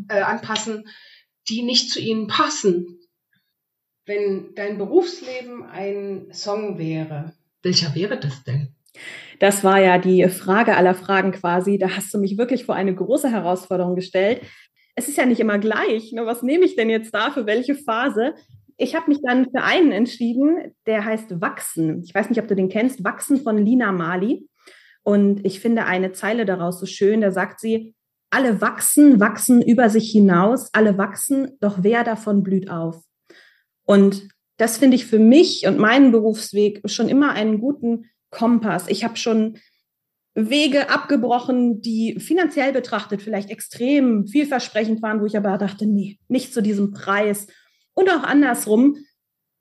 äh, 0.09 0.21
anpassen, 0.21 0.85
die 1.49 1.61
nicht 1.61 1.89
zu 1.91 1.99
ihnen 1.99 2.27
passen. 2.27 2.99
Wenn 4.05 4.53
dein 4.55 4.77
Berufsleben 4.77 5.63
ein 5.63 6.27
Song 6.31 6.77
wäre, 6.77 7.33
welcher 7.61 7.95
wäre 7.95 8.19
das 8.19 8.43
denn? 8.43 8.75
Das 9.39 9.63
war 9.63 9.79
ja 9.79 9.97
die 9.97 10.27
Frage 10.27 10.75
aller 10.75 10.93
Fragen 10.93 11.31
quasi. 11.31 11.77
Da 11.77 11.89
hast 11.89 12.13
du 12.13 12.19
mich 12.19 12.37
wirklich 12.37 12.65
vor 12.65 12.75
eine 12.75 12.93
große 12.93 13.31
Herausforderung 13.31 13.95
gestellt. 13.95 14.41
Es 14.95 15.07
ist 15.07 15.17
ja 15.17 15.25
nicht 15.25 15.39
immer 15.39 15.57
gleich. 15.57 16.11
Ne? 16.11 16.25
Was 16.25 16.43
nehme 16.43 16.65
ich 16.65 16.75
denn 16.75 16.89
jetzt 16.89 17.13
da 17.13 17.31
für 17.31 17.45
welche 17.45 17.75
Phase? 17.75 18.33
Ich 18.77 18.95
habe 18.95 19.09
mich 19.09 19.19
dann 19.23 19.45
für 19.45 19.63
einen 19.63 19.91
entschieden, 19.91 20.73
der 20.85 21.05
heißt 21.05 21.41
Wachsen. 21.41 22.03
Ich 22.03 22.13
weiß 22.13 22.29
nicht, 22.29 22.39
ob 22.39 22.47
du 22.47 22.55
den 22.55 22.69
kennst. 22.69 23.03
Wachsen 23.03 23.41
von 23.41 23.57
Lina 23.57 23.91
Mali. 23.91 24.47
Und 25.03 25.45
ich 25.45 25.59
finde 25.59 25.85
eine 25.85 26.11
Zeile 26.11 26.45
daraus 26.45 26.79
so 26.79 26.85
schön. 26.85 27.21
Da 27.21 27.31
sagt 27.31 27.59
sie, 27.59 27.95
alle 28.29 28.61
wachsen, 28.61 29.19
wachsen 29.19 29.61
über 29.61 29.89
sich 29.89 30.11
hinaus, 30.11 30.69
alle 30.73 30.97
wachsen, 30.97 31.57
doch 31.59 31.79
wer 31.81 32.03
davon 32.03 32.41
blüht 32.41 32.69
auf? 32.69 33.03
Und 33.85 34.27
das 34.57 34.77
finde 34.77 34.95
ich 34.95 35.05
für 35.05 35.19
mich 35.19 35.65
und 35.67 35.77
meinen 35.77 36.11
Berufsweg 36.11 36.81
schon 36.85 37.09
immer 37.09 37.31
einen 37.31 37.59
guten 37.59 38.05
Kompass. 38.29 38.87
Ich 38.87 39.03
habe 39.03 39.17
schon 39.17 39.57
Wege 40.35 40.89
abgebrochen, 40.89 41.81
die 41.81 42.19
finanziell 42.19 42.73
betrachtet 42.73 43.21
vielleicht 43.21 43.49
extrem 43.49 44.25
vielversprechend 44.27 45.01
waren, 45.01 45.21
wo 45.21 45.25
ich 45.25 45.37
aber 45.37 45.57
dachte, 45.57 45.85
nee, 45.85 46.17
nicht 46.27 46.53
zu 46.53 46.61
diesem 46.61 46.91
Preis. 46.91 47.47
Und 47.93 48.09
auch 48.09 48.23
andersrum. 48.23 48.97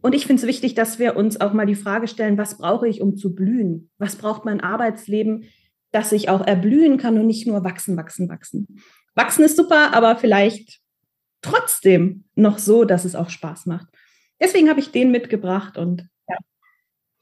Und 0.01 0.15
ich 0.15 0.27
finde 0.27 0.41
es 0.41 0.49
wichtig, 0.49 0.75
dass 0.75 0.99
wir 0.99 1.17
uns 1.17 1.41
auch 1.41 1.53
mal 1.53 1.67
die 1.67 1.75
Frage 1.75 2.09
stellen, 2.09 2.39
was 2.39 2.57
brauche 2.57 2.89
ich, 2.89 3.03
um 3.03 3.17
zu 3.17 3.35
blühen? 3.35 3.91
Was 3.99 4.17
braucht 4.17 4.45
mein 4.45 4.61
Arbeitsleben, 4.61 5.45
dass 5.91 6.13
ich 6.13 6.29
auch 6.29 6.47
erblühen 6.47 6.97
kann 6.97 7.19
und 7.19 7.27
nicht 7.27 7.47
nur 7.47 7.63
wachsen, 7.65 7.97
wachsen, 7.97 8.29
wachsen? 8.29 8.81
Wachsen 9.15 9.45
ist 9.45 9.59
super, 9.59 9.93
aber 9.93 10.17
vielleicht 10.17 10.81
trotzdem 11.43 12.25
noch 12.35 12.59
so, 12.59 12.85
dass 12.85 13.05
es 13.05 13.15
auch 13.15 13.29
Spaß 13.29 13.67
macht 13.67 13.89
deswegen 14.42 14.68
habe 14.68 14.81
ich 14.81 14.90
den 14.90 15.11
mitgebracht 15.11 15.78
und 15.78 16.09
ja. 16.28 16.37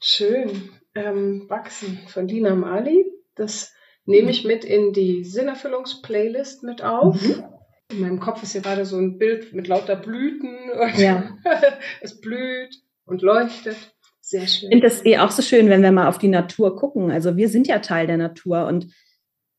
Schön. 0.01 0.71
Ähm, 0.95 1.49
Wachsen 1.49 2.01
von 2.09 2.27
Dina 2.27 2.55
Mali. 2.55 3.05
Das 3.37 3.73
nehme 4.07 4.31
ich 4.31 4.45
mit 4.45 4.65
in 4.65 4.93
die 4.93 5.25
Sinnerfüllungsplaylist 5.25 6.65
mit 6.65 6.83
auf. 6.83 7.21
Mhm. 7.23 7.45
In 7.91 8.01
meinem 8.01 8.21
Kopf 8.21 8.43
ist 8.43 8.53
hier 8.53 8.61
gerade 8.61 8.85
so 8.85 8.97
ein 8.97 9.19
Bild 9.19 9.53
mit 9.53 9.69
lauter 9.69 9.97
Blüten. 9.97 10.57
ja. 10.97 11.37
es 12.01 12.21
blüht 12.21 12.75
und 13.05 13.23
leuchtet. 13.23 13.77
Sehr 14.21 14.47
schön. 14.47 14.71
Ich 14.71 14.75
finde 14.75 14.89
das 14.89 15.05
eh 15.05 15.19
auch 15.19 15.31
so 15.31 15.43
schön, 15.43 15.69
wenn 15.69 15.83
wir 15.83 15.93
mal 15.93 16.09
auf 16.09 16.19
die 16.19 16.29
Natur 16.29 16.77
gucken. 16.77 17.11
Also 17.11 17.37
wir 17.37 17.49
sind 17.49 17.67
ja 17.67 17.81
Teil 17.81 18.07
der 18.07 18.17
Natur 18.17 18.67
und 18.67 18.93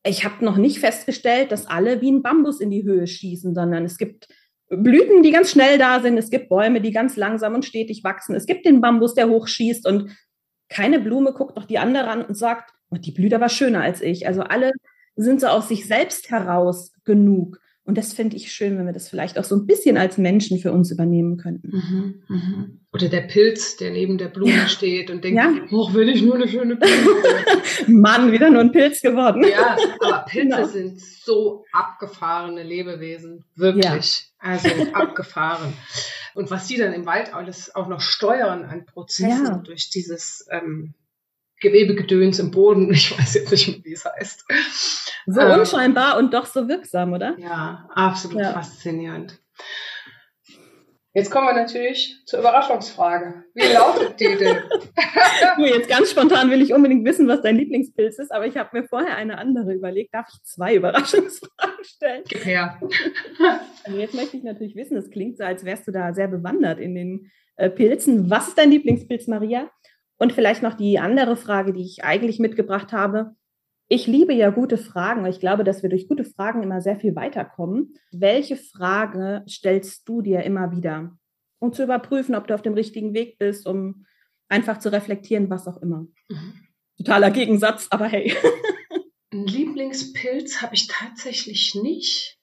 ich 0.03 0.23
habe 0.25 0.43
noch 0.43 0.57
nicht 0.57 0.79
festgestellt, 0.79 1.51
dass 1.51 1.67
alle 1.67 2.01
wie 2.01 2.11
ein 2.11 2.23
Bambus 2.23 2.59
in 2.59 2.71
die 2.71 2.83
Höhe 2.83 3.05
schießen, 3.05 3.53
sondern 3.53 3.85
es 3.85 3.97
gibt 3.97 4.27
Blüten, 4.71 5.21
die 5.21 5.31
ganz 5.31 5.51
schnell 5.51 5.77
da 5.77 5.99
sind. 5.99 6.17
Es 6.17 6.29
gibt 6.29 6.47
Bäume, 6.47 6.79
die 6.79 6.91
ganz 6.91 7.17
langsam 7.17 7.53
und 7.53 7.65
stetig 7.65 8.03
wachsen. 8.03 8.35
Es 8.35 8.45
gibt 8.45 8.65
den 8.65 8.79
Bambus, 8.79 9.13
der 9.13 9.27
hochschießt 9.27 9.85
und 9.85 10.15
keine 10.69 10.99
Blume 10.99 11.33
guckt 11.33 11.57
doch 11.57 11.65
die 11.65 11.77
andere 11.77 12.07
an 12.07 12.23
und 12.23 12.35
sagt, 12.35 12.71
oh, 12.89 12.95
die 12.95 13.11
blüht 13.11 13.33
aber 13.33 13.49
schöner 13.49 13.81
als 13.81 14.01
ich. 14.01 14.27
Also 14.27 14.41
alle 14.43 14.71
sind 15.15 15.41
so 15.41 15.47
aus 15.47 15.67
sich 15.67 15.85
selbst 15.85 16.31
heraus 16.31 16.93
genug. 17.03 17.59
Und 17.91 17.97
das 17.97 18.13
finde 18.13 18.37
ich 18.37 18.53
schön, 18.53 18.77
wenn 18.77 18.85
wir 18.85 18.93
das 18.93 19.09
vielleicht 19.09 19.37
auch 19.37 19.43
so 19.43 19.53
ein 19.53 19.65
bisschen 19.65 19.97
als 19.97 20.17
Menschen 20.17 20.59
für 20.59 20.71
uns 20.71 20.91
übernehmen 20.91 21.35
könnten. 21.35 21.71
Mhm, 21.71 22.23
mhm. 22.29 22.79
Oder 22.93 23.09
der 23.09 23.19
Pilz, 23.19 23.75
der 23.75 23.91
neben 23.91 24.17
der 24.17 24.29
Blume 24.29 24.53
ja. 24.53 24.67
steht 24.69 25.11
und 25.11 25.25
denkt, 25.25 25.37
ja. 25.37 25.51
oh, 25.71 25.93
will 25.93 26.07
ich 26.07 26.21
nur 26.21 26.35
eine 26.35 26.47
schöne 26.47 26.77
Blume. 26.77 27.21
Mann, 27.87 28.31
wieder 28.31 28.49
nur 28.49 28.61
ein 28.61 28.71
Pilz 28.71 29.01
geworden. 29.01 29.43
Ja, 29.43 29.75
aber 29.99 30.23
Pilze 30.25 30.55
genau. 30.55 30.67
sind 30.67 31.01
so 31.01 31.65
abgefahrene 31.73 32.63
Lebewesen. 32.63 33.43
Wirklich. 33.57 34.31
Ja. 34.41 34.51
Also 34.51 34.69
abgefahren. 34.93 35.73
Und 36.33 36.49
was 36.49 36.69
sie 36.69 36.77
dann 36.77 36.93
im 36.93 37.05
Wald 37.05 37.33
alles 37.33 37.75
auch 37.75 37.89
noch 37.89 37.99
steuern 37.99 38.63
an 38.63 38.85
Prozessen 38.85 39.65
durch 39.65 39.89
dieses 39.89 40.47
ähm, 40.49 40.93
Gewebegedöns 41.61 42.39
im 42.39 42.51
Boden. 42.51 42.91
Ich 42.91 43.17
weiß 43.17 43.35
jetzt 43.35 43.51
nicht, 43.51 43.67
mehr, 43.67 43.79
wie 43.83 43.93
es 43.93 44.05
heißt. 44.05 44.45
So 45.27 45.39
ähm, 45.39 45.59
unscheinbar 45.59 46.17
und 46.17 46.33
doch 46.33 46.45
so 46.45 46.67
wirksam, 46.67 47.13
oder? 47.13 47.35
Ja, 47.37 47.87
absolut 47.93 48.41
ja. 48.41 48.51
faszinierend. 48.51 49.39
Jetzt 51.13 51.29
kommen 51.29 51.47
wir 51.47 51.53
natürlich 51.53 52.21
zur 52.25 52.39
Überraschungsfrage. 52.39 53.43
Wie 53.53 53.73
lautet 53.73 54.17
die 54.17 54.37
denn? 54.37 54.59
jetzt 55.65 55.89
ganz 55.89 56.09
spontan 56.09 56.49
will 56.49 56.61
ich 56.61 56.73
unbedingt 56.73 57.03
wissen, 57.03 57.27
was 57.27 57.41
dein 57.41 57.57
Lieblingspilz 57.57 58.17
ist, 58.17 58.31
aber 58.31 58.47
ich 58.47 58.55
habe 58.55 58.69
mir 58.79 58.87
vorher 58.87 59.17
eine 59.17 59.37
andere 59.37 59.73
überlegt. 59.73 60.13
Darf 60.13 60.27
ich 60.31 60.41
zwei 60.43 60.75
Überraschungsfragen 60.75 61.83
stellen? 61.83 62.23
Gib 62.27 62.45
her. 62.45 62.79
Also 63.83 63.97
jetzt 63.97 64.13
möchte 64.13 64.37
ich 64.37 64.43
natürlich 64.43 64.75
wissen, 64.75 64.95
es 64.95 65.09
klingt 65.09 65.37
so, 65.37 65.43
als 65.43 65.65
wärst 65.65 65.87
du 65.87 65.91
da 65.91 66.13
sehr 66.13 66.27
bewandert 66.27 66.79
in 66.79 66.93
den 66.93 67.31
äh, 67.55 67.69
Pilzen. 67.69 68.29
Was 68.29 68.49
ist 68.49 68.57
dein 68.57 68.69
Lieblingspilz, 68.69 69.25
Maria? 69.25 69.71
Und 70.21 70.33
vielleicht 70.33 70.61
noch 70.61 70.75
die 70.75 70.99
andere 70.99 71.35
Frage, 71.35 71.73
die 71.73 71.81
ich 71.81 72.03
eigentlich 72.03 72.37
mitgebracht 72.37 72.93
habe. 72.93 73.35
Ich 73.87 74.05
liebe 74.05 74.33
ja 74.33 74.51
gute 74.51 74.77
Fragen. 74.77 75.25
Ich 75.25 75.39
glaube, 75.39 75.63
dass 75.63 75.81
wir 75.81 75.89
durch 75.89 76.07
gute 76.07 76.25
Fragen 76.25 76.61
immer 76.61 76.79
sehr 76.79 76.95
viel 76.95 77.15
weiterkommen. 77.15 77.95
Welche 78.11 78.55
Frage 78.55 79.43
stellst 79.49 80.07
du 80.07 80.21
dir 80.21 80.43
immer 80.43 80.71
wieder? 80.71 81.17
Um 81.57 81.73
zu 81.73 81.81
überprüfen, 81.81 82.35
ob 82.35 82.45
du 82.45 82.53
auf 82.53 82.61
dem 82.61 82.75
richtigen 82.75 83.15
Weg 83.15 83.39
bist, 83.39 83.65
um 83.65 84.05
einfach 84.47 84.77
zu 84.77 84.91
reflektieren, 84.91 85.49
was 85.49 85.67
auch 85.67 85.81
immer. 85.81 86.05
Mhm. 86.29 86.53
Totaler 86.99 87.31
Gegensatz, 87.31 87.87
aber 87.89 88.05
hey. 88.05 88.31
Ein 89.33 89.47
Lieblingspilz 89.47 90.61
habe 90.61 90.75
ich 90.75 90.85
tatsächlich 90.85 91.73
nicht. 91.73 92.37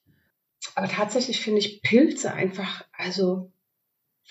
Aber 0.75 0.89
tatsächlich 0.89 1.41
finde 1.41 1.61
ich 1.61 1.81
Pilze 1.83 2.33
einfach, 2.33 2.85
also 2.91 3.53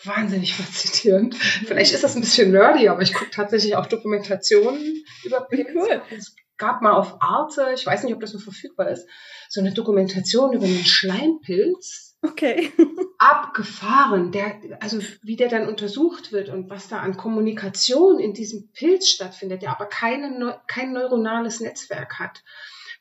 wahnsinnig 0.03 0.55
faszinierend. 0.55 1.35
Vielleicht 1.35 1.93
ist 1.93 2.03
das 2.03 2.15
ein 2.15 2.21
bisschen 2.21 2.51
nerdy, 2.51 2.87
aber 2.89 3.01
ich 3.01 3.13
gucke 3.13 3.31
tatsächlich 3.31 3.75
auch 3.75 3.87
Dokumentationen 3.87 5.03
über 5.23 5.41
Pilze. 5.41 5.73
Cool. 5.75 6.01
Es 6.15 6.35
gab 6.57 6.81
mal 6.81 6.93
auf 6.93 7.21
Arte, 7.21 7.71
ich 7.75 7.85
weiß 7.85 8.03
nicht, 8.03 8.13
ob 8.13 8.21
das 8.21 8.33
noch 8.33 8.41
verfügbar 8.41 8.89
ist, 8.89 9.07
so 9.49 9.61
eine 9.61 9.71
Dokumentation 9.71 10.53
über 10.53 10.65
einen 10.65 10.85
Schleimpilz. 10.85 12.15
Okay. 12.21 12.71
Abgefahren, 13.19 14.31
der, 14.31 14.59
also 14.79 14.99
wie 15.21 15.35
der 15.35 15.49
dann 15.49 15.67
untersucht 15.67 16.31
wird 16.31 16.49
und 16.49 16.69
was 16.69 16.87
da 16.87 16.99
an 16.99 17.17
Kommunikation 17.17 18.19
in 18.19 18.33
diesem 18.33 18.71
Pilz 18.71 19.09
stattfindet, 19.09 19.61
der 19.61 19.71
aber 19.71 19.85
keine, 19.85 20.59
kein 20.67 20.93
neuronales 20.93 21.59
Netzwerk 21.59 22.19
hat. 22.19 22.43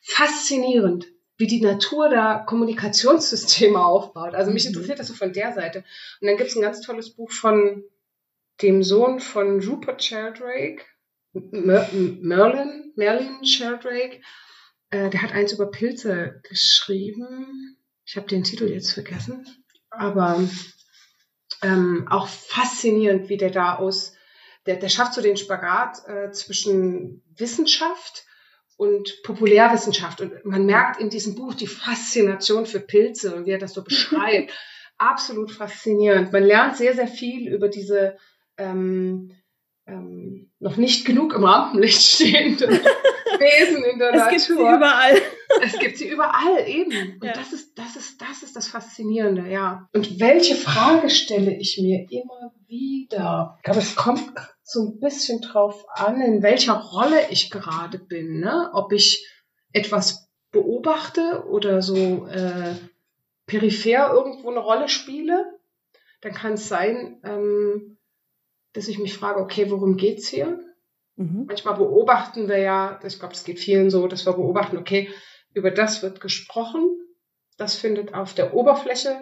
Faszinierend 0.01 1.07
wie 1.37 1.47
die 1.47 1.61
Natur 1.61 2.09
da 2.09 2.39
Kommunikationssysteme 2.39 3.79
aufbaut. 3.83 4.33
Also 4.33 4.51
mich 4.51 4.65
mhm. 4.65 4.69
interessiert 4.69 4.99
das 4.99 5.07
so 5.07 5.13
von 5.13 5.33
der 5.33 5.53
Seite. 5.53 5.83
Und 6.21 6.27
dann 6.27 6.37
gibt 6.37 6.49
es 6.49 6.55
ein 6.55 6.61
ganz 6.61 6.81
tolles 6.81 7.11
Buch 7.11 7.31
von 7.31 7.83
dem 8.61 8.83
Sohn 8.83 9.19
von 9.19 9.63
Rupert 9.63 10.03
Sheldrake, 10.03 10.83
Merlin, 11.33 12.91
Merlin 12.95 13.45
Sheldrake. 13.45 14.21
Äh, 14.89 15.09
der 15.09 15.21
hat 15.21 15.31
eins 15.31 15.53
über 15.53 15.69
Pilze 15.69 16.41
geschrieben. 16.49 17.77
Ich 18.05 18.15
habe 18.15 18.27
den 18.27 18.43
Titel 18.43 18.65
jetzt 18.65 18.91
vergessen. 18.91 19.45
Aber 19.89 20.43
ähm, 21.61 22.07
auch 22.09 22.27
faszinierend, 22.27 23.29
wie 23.29 23.37
der 23.37 23.51
da 23.51 23.75
aus, 23.75 24.13
der, 24.65 24.77
der 24.77 24.89
schafft 24.89 25.13
so 25.13 25.21
den 25.21 25.37
Spagat 25.37 26.07
äh, 26.07 26.31
zwischen 26.31 27.23
Wissenschaft 27.35 28.25
und 28.77 29.21
Populärwissenschaft. 29.23 30.21
Und 30.21 30.45
man 30.45 30.65
merkt 30.65 31.01
in 31.01 31.09
diesem 31.09 31.35
Buch 31.35 31.55
die 31.55 31.67
Faszination 31.67 32.65
für 32.65 32.79
Pilze 32.79 33.35
und 33.35 33.45
wie 33.45 33.51
er 33.51 33.57
das 33.57 33.73
so 33.73 33.83
beschreibt. 33.83 34.53
Absolut 34.99 35.51
faszinierend. 35.51 36.31
Man 36.31 36.43
lernt 36.43 36.77
sehr, 36.77 36.95
sehr 36.95 37.07
viel 37.07 37.53
über 37.53 37.67
diese 37.67 38.17
ähm, 38.57 39.31
ähm, 39.87 40.51
noch 40.59 40.77
nicht 40.77 41.05
genug 41.05 41.33
im 41.33 41.43
Rampenlicht 41.43 42.01
stehenden 42.15 42.71
Wesen 43.39 43.83
in 43.83 43.99
der 43.99 44.13
es 44.13 44.15
Natur. 44.15 44.35
Es 44.35 44.47
gibt 44.47 44.59
sie 44.59 44.63
überall. 44.63 45.21
es 45.61 45.79
gibt 45.79 45.97
sie 45.97 46.09
überall, 46.09 46.67
eben. 46.67 47.19
Und 47.19 47.23
ja. 47.23 47.33
das, 47.33 47.53
ist, 47.53 47.77
das, 47.77 47.95
ist, 47.95 48.21
das 48.21 48.43
ist 48.43 48.55
das 48.55 48.67
Faszinierende, 48.67 49.47
ja. 49.49 49.87
Und 49.93 50.19
welche 50.19 50.55
Frage 50.55 51.09
stelle 51.09 51.55
ich 51.55 51.77
mir 51.79 52.07
immer 52.09 52.53
wieder? 52.67 53.55
Ich 53.57 53.63
glaube, 53.63 53.79
es 53.79 53.95
kommt 53.95 54.23
so 54.69 54.83
ein 54.83 54.99
bisschen 54.99 55.39
drauf 55.39 55.85
an, 55.89 56.19
in 56.19 56.43
welcher 56.43 56.73
Rolle 56.73 57.29
ich 57.29 57.49
gerade 57.49 57.97
bin. 57.97 58.41
Ne? 58.41 58.69
Ob 58.73 58.91
ich 58.91 59.25
etwas 59.71 60.29
beobachte 60.51 61.45
oder 61.47 61.81
so 61.81 62.27
äh, 62.27 62.75
peripher 63.45 64.11
irgendwo 64.11 64.51
eine 64.51 64.59
Rolle 64.59 64.89
spiele, 64.89 65.57
dann 66.19 66.33
kann 66.33 66.53
es 66.53 66.67
sein, 66.67 67.21
ähm, 67.23 67.97
dass 68.73 68.89
ich 68.89 68.99
mich 68.99 69.13
frage, 69.13 69.39
okay, 69.39 69.71
worum 69.71 69.95
geht's 69.95 70.27
hier? 70.27 70.59
Mhm. 71.15 71.45
Manchmal 71.47 71.75
beobachten 71.75 72.49
wir 72.49 72.57
ja, 72.57 72.99
ich 73.05 73.19
glaube, 73.19 73.35
es 73.35 73.45
geht 73.45 73.59
vielen 73.59 73.89
so, 73.89 74.05
dass 74.07 74.25
wir 74.25 74.33
beobachten, 74.33 74.77
okay, 74.77 75.09
über 75.53 75.71
das 75.71 76.03
wird 76.03 76.19
gesprochen, 76.19 76.99
das 77.57 77.75
findet 77.75 78.13
auf 78.13 78.33
der 78.33 78.53
Oberfläche, 78.53 79.17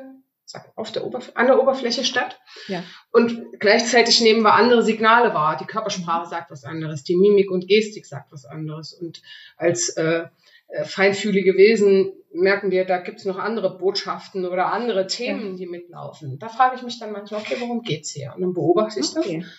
auf 0.75 0.91
der 0.91 1.05
Oberf 1.05 1.31
an 1.35 1.47
der 1.47 1.61
Oberfläche 1.61 2.03
statt. 2.03 2.39
Ja. 2.67 2.83
Und 3.11 3.59
gleichzeitig 3.59 4.21
nehmen 4.21 4.41
wir 4.41 4.53
andere 4.53 4.83
Signale 4.83 5.33
wahr. 5.33 5.57
Die 5.57 5.65
Körpersprache 5.65 6.27
sagt 6.27 6.51
was 6.51 6.63
anderes, 6.63 7.03
die 7.03 7.15
Mimik 7.15 7.49
und 7.51 7.67
Gestik 7.67 8.05
sagt 8.05 8.31
was 8.31 8.45
anderes. 8.45 8.93
Und 8.93 9.21
als 9.57 9.89
äh, 9.89 10.25
äh 10.67 10.85
feinfühlige 10.85 11.55
Wesen 11.55 12.13
merken 12.31 12.71
wir, 12.71 12.85
da 12.85 12.99
gibt 12.99 13.19
es 13.19 13.25
noch 13.25 13.37
andere 13.37 13.77
Botschaften 13.77 14.45
oder 14.45 14.71
andere 14.71 15.07
Themen, 15.07 15.51
ja. 15.51 15.57
die 15.57 15.67
mitlaufen. 15.67 16.37
Da 16.39 16.49
frage 16.49 16.75
ich 16.75 16.83
mich 16.83 16.99
dann 16.99 17.11
manchmal, 17.11 17.41
okay, 17.41 17.55
worum 17.59 17.81
geht's 17.81 18.11
hier? 18.11 18.33
Und 18.35 18.41
dann 18.41 18.53
beobachte 18.53 18.99
ich 18.99 19.15
okay. 19.15 19.39
das. 19.39 19.49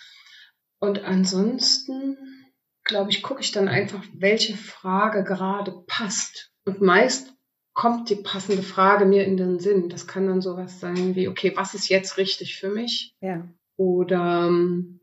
Und 0.79 1.03
ansonsten, 1.03 2.17
glaube 2.83 3.09
ich, 3.09 3.23
gucke 3.23 3.41
ich 3.41 3.51
dann 3.51 3.67
einfach, 3.67 4.03
welche 4.13 4.55
Frage 4.55 5.23
gerade 5.23 5.83
passt. 5.87 6.51
Und 6.65 6.81
meist 6.81 7.33
kommt 7.77 8.09
die 8.09 8.15
passende 8.15 8.63
Frage 8.63 9.05
mir 9.05 9.23
in 9.23 9.37
den 9.37 9.59
Sinn. 9.59 9.87
Das 9.87 10.07
kann 10.07 10.25
dann 10.25 10.41
sowas 10.41 10.79
sein 10.79 11.15
wie, 11.15 11.27
okay, 11.27 11.53
was 11.55 11.75
ist 11.75 11.89
jetzt 11.89 12.17
richtig 12.17 12.57
für 12.59 12.71
mich? 12.71 13.15
Ja. 13.21 13.47
Oder 13.75 14.47
ähm, 14.47 14.99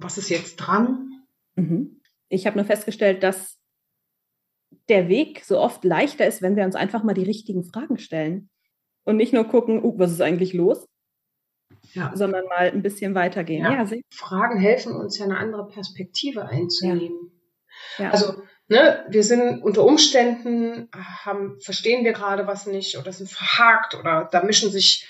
was 0.00 0.16
ist 0.16 0.30
jetzt 0.30 0.56
dran? 0.56 1.22
Mhm. 1.54 2.00
Ich 2.30 2.46
habe 2.46 2.56
nur 2.56 2.64
festgestellt, 2.64 3.22
dass 3.22 3.58
der 4.88 5.10
Weg 5.10 5.44
so 5.44 5.58
oft 5.58 5.84
leichter 5.84 6.26
ist, 6.26 6.40
wenn 6.40 6.56
wir 6.56 6.64
uns 6.64 6.76
einfach 6.76 7.02
mal 7.02 7.12
die 7.12 7.24
richtigen 7.24 7.62
Fragen 7.62 7.98
stellen 7.98 8.48
und 9.04 9.18
nicht 9.18 9.34
nur 9.34 9.44
gucken, 9.44 9.84
uh, 9.84 9.98
was 9.98 10.12
ist 10.12 10.22
eigentlich 10.22 10.54
los, 10.54 10.88
ja. 11.92 12.10
sondern 12.14 12.46
mal 12.46 12.70
ein 12.70 12.80
bisschen 12.80 13.14
weitergehen. 13.14 13.64
Ja. 13.64 13.84
ja 13.84 13.98
Fragen 14.10 14.58
helfen 14.58 14.96
uns 14.96 15.18
ja 15.18 15.26
eine 15.26 15.36
andere 15.36 15.68
Perspektive 15.68 16.46
einzunehmen. 16.46 17.32
Ja. 17.98 18.12
Also 18.12 18.42
ne, 18.72 19.04
wir 19.08 19.22
sind 19.22 19.62
unter 19.62 19.84
Umständen, 19.84 20.88
haben, 20.92 21.60
verstehen 21.60 22.04
wir 22.04 22.12
gerade 22.12 22.46
was 22.46 22.66
nicht 22.66 22.98
oder 22.98 23.12
sind 23.12 23.30
verhakt 23.30 23.94
oder 23.94 24.28
da 24.32 24.42
mischen 24.42 24.70
sich 24.70 25.06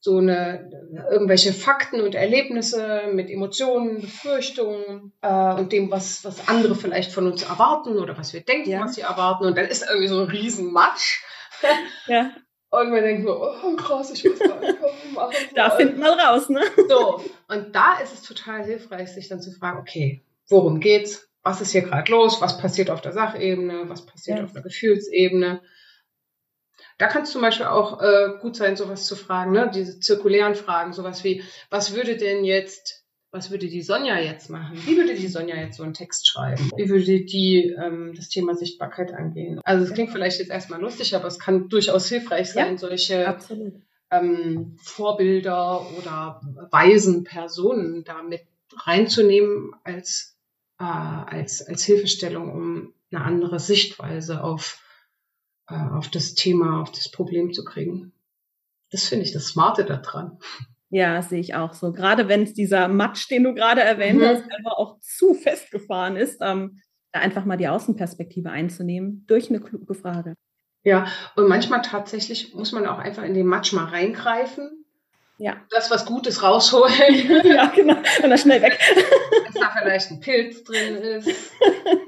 so 0.00 0.18
eine 0.18 0.70
irgendwelche 1.10 1.54
Fakten 1.54 2.02
und 2.02 2.14
Erlebnisse 2.14 3.04
mit 3.10 3.30
Emotionen, 3.30 4.02
Befürchtungen 4.02 5.12
äh, 5.22 5.54
und 5.54 5.72
dem, 5.72 5.90
was, 5.90 6.22
was 6.24 6.46
andere 6.46 6.74
vielleicht 6.74 7.10
von 7.10 7.26
uns 7.26 7.42
erwarten 7.42 7.96
oder 7.96 8.18
was 8.18 8.34
wir 8.34 8.42
denken, 8.42 8.68
ja. 8.68 8.80
was 8.80 8.96
sie 8.96 9.00
erwarten. 9.00 9.46
Und 9.46 9.56
dann 9.56 9.64
ist 9.64 9.86
irgendwie 9.88 10.08
so 10.08 10.20
ein 10.20 10.28
Riesenmatsch. 10.28 11.22
Ja. 12.06 12.32
Und 12.68 12.92
wir 12.92 13.00
denken 13.00 13.22
so, 13.22 13.40
oh 13.40 13.76
krass, 13.76 14.10
ich 14.10 14.24
weiß 14.24 14.38
gar 14.40 14.60
nicht, 14.60 14.82
was 14.82 15.12
machen. 15.14 15.34
Da 15.54 15.70
finden 15.70 16.00
wir 16.00 16.10
raus, 16.10 16.48
ne? 16.48 16.60
So, 16.88 17.24
und 17.48 17.74
da 17.74 17.98
ist 18.02 18.12
es 18.12 18.22
total 18.22 18.64
hilfreich, 18.64 19.08
sich 19.10 19.28
dann 19.28 19.40
zu 19.40 19.52
fragen, 19.52 19.78
okay, 19.78 20.20
worum 20.48 20.80
geht's? 20.80 21.28
Was 21.44 21.60
ist 21.60 21.72
hier 21.72 21.82
gerade 21.82 22.10
los? 22.10 22.40
Was 22.40 22.58
passiert 22.58 22.90
auf 22.90 23.02
der 23.02 23.12
Sachebene? 23.12 23.88
Was 23.88 24.04
passiert 24.06 24.38
ja. 24.38 24.44
auf 24.44 24.52
der 24.52 24.62
Gefühlsebene? 24.62 25.60
Da 26.98 27.06
kann 27.08 27.22
es 27.22 27.32
zum 27.32 27.42
Beispiel 27.42 27.66
auch 27.66 28.00
äh, 28.00 28.38
gut 28.40 28.56
sein, 28.56 28.76
sowas 28.76 29.06
zu 29.06 29.16
fragen, 29.16 29.52
ne? 29.52 29.70
diese 29.72 29.98
zirkulären 29.98 30.54
Fragen, 30.54 30.92
sowas 30.92 31.24
wie, 31.24 31.42
was 31.68 31.94
würde 31.94 32.16
denn 32.16 32.44
jetzt, 32.44 33.04
was 33.32 33.50
würde 33.50 33.66
die 33.66 33.82
Sonja 33.82 34.18
jetzt 34.18 34.48
machen? 34.48 34.80
Wie 34.86 34.96
würde 34.96 35.14
die 35.14 35.26
Sonja 35.26 35.56
jetzt 35.56 35.76
so 35.76 35.82
einen 35.82 35.94
Text 35.94 36.28
schreiben? 36.28 36.70
Wie 36.76 36.88
würde 36.88 37.24
die 37.24 37.74
ähm, 37.76 38.14
das 38.14 38.28
Thema 38.28 38.54
Sichtbarkeit 38.54 39.12
angehen? 39.12 39.60
Also 39.64 39.84
es 39.84 39.92
klingt 39.92 40.12
vielleicht 40.12 40.38
jetzt 40.38 40.50
erstmal 40.50 40.80
lustig, 40.80 41.16
aber 41.16 41.26
es 41.26 41.40
kann 41.40 41.68
durchaus 41.68 42.08
hilfreich 42.08 42.52
sein, 42.52 42.72
ja, 42.72 42.78
solche 42.78 43.38
ähm, 44.12 44.76
Vorbilder 44.80 45.84
oder 45.98 46.40
weisen 46.70 47.24
Personen 47.24 48.04
damit 48.04 48.42
reinzunehmen 48.72 49.72
als, 49.82 50.33
äh, 50.84 51.36
als, 51.36 51.66
als 51.66 51.84
Hilfestellung, 51.84 52.52
um 52.52 52.94
eine 53.10 53.24
andere 53.24 53.58
Sichtweise 53.58 54.42
auf 54.42 54.80
äh, 55.68 55.74
auf 55.74 56.08
das 56.08 56.34
Thema, 56.34 56.82
auf 56.82 56.92
das 56.92 57.10
Problem 57.10 57.52
zu 57.52 57.64
kriegen. 57.64 58.12
Das 58.90 59.08
finde 59.08 59.24
ich 59.24 59.32
das 59.32 59.46
Smarte 59.46 59.84
daran. 59.84 60.38
Ja, 60.90 61.22
sehe 61.22 61.40
ich 61.40 61.54
auch 61.54 61.72
so. 61.72 61.92
Gerade 61.92 62.28
wenn 62.28 62.42
es 62.42 62.54
dieser 62.54 62.88
Matsch, 62.88 63.30
den 63.30 63.44
du 63.44 63.54
gerade 63.54 63.80
erwähnt 63.80 64.20
mhm. 64.20 64.26
hast, 64.26 64.42
einfach 64.42 64.76
auch 64.76 65.00
zu 65.00 65.34
festgefahren 65.34 66.16
ist, 66.16 66.38
ähm, 66.40 66.80
da 67.12 67.20
einfach 67.20 67.44
mal 67.44 67.56
die 67.56 67.68
Außenperspektive 67.68 68.50
einzunehmen 68.50 69.24
durch 69.26 69.48
eine 69.48 69.60
kluge 69.60 69.94
Frage. 69.94 70.34
Ja, 70.84 71.06
und 71.34 71.48
manchmal 71.48 71.80
tatsächlich 71.80 72.54
muss 72.54 72.72
man 72.72 72.86
auch 72.86 72.98
einfach 72.98 73.22
in 73.22 73.34
den 73.34 73.46
Matsch 73.46 73.72
mal 73.72 73.86
reingreifen 73.86 74.83
ja. 75.38 75.56
Das, 75.70 75.90
was 75.90 76.06
Gutes 76.06 76.42
rausholen. 76.42 77.42
ja, 77.44 77.66
genau. 77.66 77.96
Und 77.96 78.30
dann 78.30 78.38
schnell 78.38 78.62
weg. 78.62 78.78
Dass 79.46 79.54
da 79.54 79.72
vielleicht 79.80 80.10
ein 80.10 80.20
Pilz 80.20 80.62
drin 80.62 80.96
ist 80.96 81.52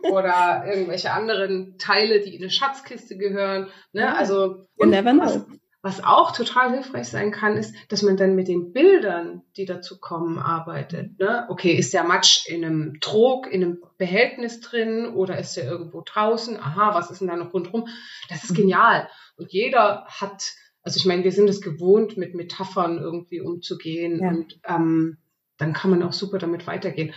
oder 0.03 0.65
irgendwelche 0.67 1.13
anderen 1.13 1.77
Teile, 1.79 2.21
die 2.21 2.37
in 2.37 2.43
eine 2.43 2.51
Schatzkiste 2.51 3.17
gehören. 3.17 3.69
Ne? 3.93 4.03
Ja. 4.03 4.15
Also, 4.15 4.67
know. 4.77 5.17
Was, 5.19 5.45
was 5.83 6.05
auch 6.05 6.33
total 6.33 6.73
hilfreich 6.73 7.09
sein 7.09 7.33
kann, 7.33 7.57
ist, 7.57 7.75
dass 7.89 8.03
man 8.03 8.17
dann 8.17 8.37
mit 8.37 8.49
den 8.49 8.73
Bildern, 8.73 9.43
die 9.57 9.67
dazu 9.67 9.99
kommen, 9.99 10.39
arbeitet. 10.39 11.19
Ne? 11.19 11.47
Okay, 11.49 11.73
ist 11.73 11.95
der 11.95 12.05
Matsch 12.05 12.49
in 12.49 12.65
einem 12.65 13.01
Trog, 13.01 13.53
in 13.53 13.63
einem 13.63 13.83
Behältnis 13.99 14.61
drin 14.61 15.07
oder 15.07 15.39
ist 15.39 15.57
der 15.57 15.65
irgendwo 15.65 16.03
draußen? 16.05 16.59
Aha, 16.59 16.95
was 16.95 17.11
ist 17.11 17.21
denn 17.21 17.29
da 17.29 17.37
noch 17.37 17.53
rundherum? 17.53 17.89
Das 18.29 18.45
ist 18.45 18.53
mhm. 18.53 18.57
genial. 18.57 19.09
Und 19.37 19.53
jeder 19.53 20.07
hat 20.09 20.53
also 20.87 20.99
ich 20.99 21.05
meine, 21.05 21.25
wir 21.25 21.33
sind 21.33 21.51
es 21.51 21.61
gewohnt, 21.61 22.17
mit 22.17 22.37
Metaphern 22.37 22.99
irgendwie 22.99 23.41
umzugehen 23.41 24.21
ja. 24.23 24.29
und 24.29 24.61
ähm, 24.65 25.19
dann 25.59 25.73
kann 25.73 25.91
man 25.91 26.05
auch 26.05 26.13
super 26.13 26.39
damit 26.39 26.69
weitergehen. 26.69 27.13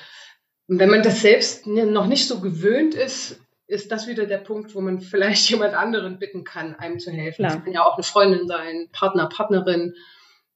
Und 0.68 0.80
wenn 0.80 0.90
man 0.90 1.04
das 1.04 1.22
selbst 1.22 1.68
noch 1.68 2.08
nicht 2.08 2.28
so 2.28 2.42
gewöhnt 2.42 2.96
ist, 2.96 3.40
ist 3.68 3.92
das 3.92 4.08
wieder 4.08 4.26
der 4.26 4.40
Punkt, 4.40 4.74
wo 4.74 4.82
man 4.82 5.02
vielleicht 5.02 5.48
jemand 5.52 5.76
anderen 5.76 6.18
bitten 6.18 6.44
kann, 6.44 6.74
einem 6.74 6.98
zu 6.98 7.12
helfen. 7.12 7.46
Klar. 7.46 7.58
Das 7.58 7.64
kann 7.64 7.74
ja 7.74 7.84
auch 7.84 7.94
eine 7.94 8.04
Freundin 8.04 8.48
sein, 8.48 8.90
Partner, 8.92 9.30
Partnerin 9.30 9.94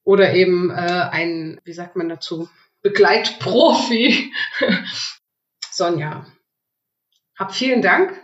oder 0.02 0.34
eben 0.34 0.70
äh, 0.70 0.74
ein, 0.74 1.60
wie 1.62 1.72
sagt 1.72 1.94
man 1.94 2.08
dazu, 2.08 2.48
Begleitprofi. 2.82 4.32
Sonja, 5.70 6.26
hab 7.38 7.54
vielen 7.54 7.80
Dank. 7.80 8.20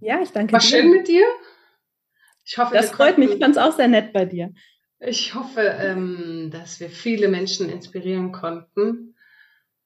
Ja, 0.00 0.20
ich 0.20 0.32
danke 0.32 0.52
War 0.52 0.60
dir. 0.60 0.66
schön 0.66 0.90
mit 0.90 1.08
dir. 1.08 1.24
Ich 2.50 2.58
hoffe, 2.58 2.74
das 2.74 2.90
freut 2.90 3.16
mich. 3.16 3.30
Ich 3.30 3.38
fand 3.38 3.54
es 3.54 3.62
auch 3.62 3.76
sehr 3.76 3.86
nett 3.86 4.12
bei 4.12 4.24
dir. 4.24 4.52
Ich 4.98 5.36
hoffe, 5.36 5.60
ähm, 5.60 6.50
dass 6.50 6.80
wir 6.80 6.90
viele 6.90 7.28
Menschen 7.28 7.70
inspirieren 7.70 8.32
konnten 8.32 9.14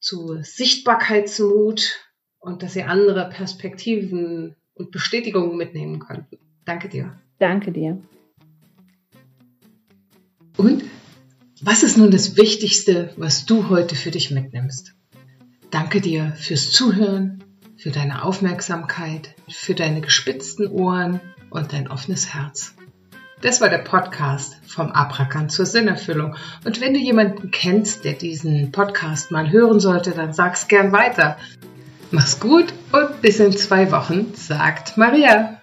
zu 0.01 0.39
Sichtbarkeitsmut 0.41 2.01
und 2.39 2.63
dass 2.63 2.73
sie 2.73 2.85
andere 2.85 3.29
Perspektiven 3.29 4.57
und 4.73 4.93
Bestätigungen 4.93 5.59
mitnehmen 5.59 5.99
konnten. 5.99 6.39
Danke 6.65 6.89
dir. 6.89 7.21
Danke 7.39 7.71
dir. 7.71 8.01
Und 10.57 10.85
was 11.61 11.83
ist 11.83 11.99
nun 11.99 12.11
das 12.11 12.39
Wichtigste, 12.39 13.13
was 13.19 13.45
du 13.45 13.69
heute 13.69 13.95
für 13.95 14.11
dich 14.11 14.31
mitnimmst? 14.31 14.95
Danke 15.71 16.01
dir 16.01 16.33
fürs 16.39 16.71
Zuhören, 16.71 17.45
für 17.77 17.91
deine 17.91 18.25
Aufmerksamkeit, 18.25 19.35
für 19.51 19.75
deine 19.75 20.01
gespitzten 20.01 20.69
Ohren 20.69 21.21
und 21.55 21.73
dein 21.73 21.89
offenes 21.89 22.35
Herz. 22.35 22.75
Das 23.41 23.61
war 23.61 23.69
der 23.69 23.79
Podcast 23.79 24.57
vom 24.67 24.91
Abrakan 24.91 25.49
zur 25.49 25.67
Sinnerfüllung. 25.67 26.35
Und 26.65 26.81
wenn 26.81 26.95
du 26.95 27.01
jemanden 27.01 27.51
kennst, 27.51 28.05
der 28.05 28.15
diesen 28.15 28.73
Podcast 28.73 29.31
mal 29.31 29.51
hören 29.51 29.81
sollte, 29.81 30.13
dann 30.13 30.33
sag's 30.33 30.69
gern 30.69 30.93
weiter. 30.93 31.37
Mach's 32.11 32.41
gut 32.41 32.73
und 32.93 33.23
bis 33.23 33.41
in 33.41 33.57
zwei 33.57 33.91
Wochen, 33.91 34.33
sagt 34.35 34.97
Maria. 34.97 35.61